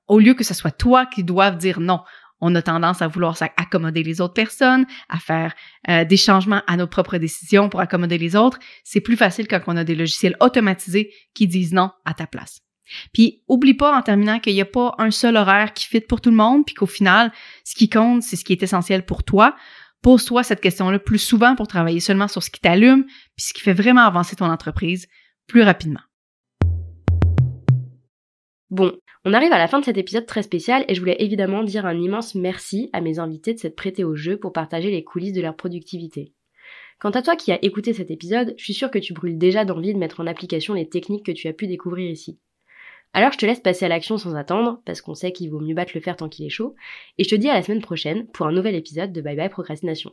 au 0.06 0.20
lieu 0.20 0.34
que 0.34 0.44
ce 0.44 0.54
soit 0.54 0.70
toi 0.70 1.06
qui 1.06 1.24
doive 1.24 1.58
dire 1.58 1.80
non 1.80 2.00
on 2.40 2.54
a 2.54 2.62
tendance 2.62 3.02
à 3.02 3.08
vouloir 3.08 3.36
accommoder 3.56 4.02
les 4.02 4.20
autres 4.20 4.34
personnes, 4.34 4.86
à 5.08 5.18
faire 5.18 5.54
euh, 5.88 6.04
des 6.04 6.16
changements 6.16 6.62
à 6.66 6.76
nos 6.76 6.86
propres 6.86 7.18
décisions 7.18 7.68
pour 7.68 7.80
accommoder 7.80 8.18
les 8.18 8.36
autres. 8.36 8.58
C'est 8.84 9.00
plus 9.00 9.16
facile 9.16 9.48
quand 9.48 9.60
on 9.66 9.76
a 9.76 9.84
des 9.84 9.94
logiciels 9.94 10.36
automatisés 10.40 11.12
qui 11.34 11.46
disent 11.46 11.72
non 11.72 11.90
à 12.04 12.14
ta 12.14 12.26
place. 12.26 12.60
Puis, 13.12 13.42
oublie 13.48 13.74
pas 13.74 13.96
en 13.96 14.02
terminant 14.02 14.38
qu'il 14.38 14.54
n'y 14.54 14.60
a 14.60 14.66
pas 14.66 14.94
un 14.98 15.10
seul 15.10 15.36
horaire 15.36 15.72
qui 15.72 15.86
fit 15.86 16.00
pour 16.00 16.20
tout 16.20 16.30
le 16.30 16.36
monde, 16.36 16.64
puis 16.64 16.74
qu'au 16.74 16.86
final, 16.86 17.32
ce 17.64 17.74
qui 17.74 17.88
compte, 17.88 18.22
c'est 18.22 18.36
ce 18.36 18.44
qui 18.44 18.52
est 18.52 18.62
essentiel 18.62 19.04
pour 19.04 19.24
toi. 19.24 19.56
Pose-toi 20.02 20.44
cette 20.44 20.60
question-là 20.60 20.98
plus 20.98 21.18
souvent 21.18 21.56
pour 21.56 21.66
travailler 21.66 22.00
seulement 22.00 22.28
sur 22.28 22.42
ce 22.42 22.50
qui 22.50 22.60
t'allume, 22.60 23.04
puis 23.04 23.46
ce 23.46 23.54
qui 23.54 23.60
fait 23.62 23.72
vraiment 23.72 24.02
avancer 24.02 24.36
ton 24.36 24.50
entreprise 24.50 25.08
plus 25.48 25.62
rapidement. 25.62 26.00
Bon, 28.76 28.92
on 29.24 29.32
arrive 29.32 29.54
à 29.54 29.58
la 29.58 29.68
fin 29.68 29.80
de 29.80 29.86
cet 29.86 29.96
épisode 29.96 30.26
très 30.26 30.42
spécial 30.42 30.84
et 30.86 30.94
je 30.94 31.00
voulais 31.00 31.16
évidemment 31.20 31.64
dire 31.64 31.86
un 31.86 31.98
immense 31.98 32.34
merci 32.34 32.90
à 32.92 33.00
mes 33.00 33.18
invités 33.18 33.54
de 33.54 33.58
s'être 33.58 33.74
prêtés 33.74 34.04
au 34.04 34.14
jeu 34.14 34.36
pour 34.36 34.52
partager 34.52 34.90
les 34.90 35.02
coulisses 35.02 35.32
de 35.32 35.40
leur 35.40 35.56
productivité. 35.56 36.34
Quant 36.98 37.08
à 37.08 37.22
toi 37.22 37.36
qui 37.36 37.52
as 37.52 37.64
écouté 37.64 37.94
cet 37.94 38.10
épisode, 38.10 38.52
je 38.58 38.64
suis 38.64 38.74
sûre 38.74 38.90
que 38.90 38.98
tu 38.98 39.14
brûles 39.14 39.38
déjà 39.38 39.64
d'envie 39.64 39.94
de 39.94 39.98
mettre 39.98 40.20
en 40.20 40.26
application 40.26 40.74
les 40.74 40.90
techniques 40.90 41.24
que 41.24 41.32
tu 41.32 41.48
as 41.48 41.54
pu 41.54 41.66
découvrir 41.66 42.10
ici. 42.10 42.38
Alors 43.14 43.32
je 43.32 43.38
te 43.38 43.46
laisse 43.46 43.60
passer 43.60 43.86
à 43.86 43.88
l'action 43.88 44.18
sans 44.18 44.36
attendre, 44.36 44.82
parce 44.84 45.00
qu'on 45.00 45.14
sait 45.14 45.32
qu'il 45.32 45.48
vaut 45.48 45.60
mieux 45.60 45.74
battre 45.74 45.92
le 45.94 46.02
fer 46.02 46.14
tant 46.14 46.28
qu'il 46.28 46.44
est 46.44 46.50
chaud, 46.50 46.74
et 47.16 47.24
je 47.24 47.30
te 47.30 47.34
dis 47.34 47.48
à 47.48 47.54
la 47.54 47.62
semaine 47.62 47.80
prochaine 47.80 48.26
pour 48.26 48.46
un 48.46 48.52
nouvel 48.52 48.74
épisode 48.74 49.10
de 49.10 49.22
Bye 49.22 49.36
Bye 49.36 49.48
Procrastination. 49.48 50.12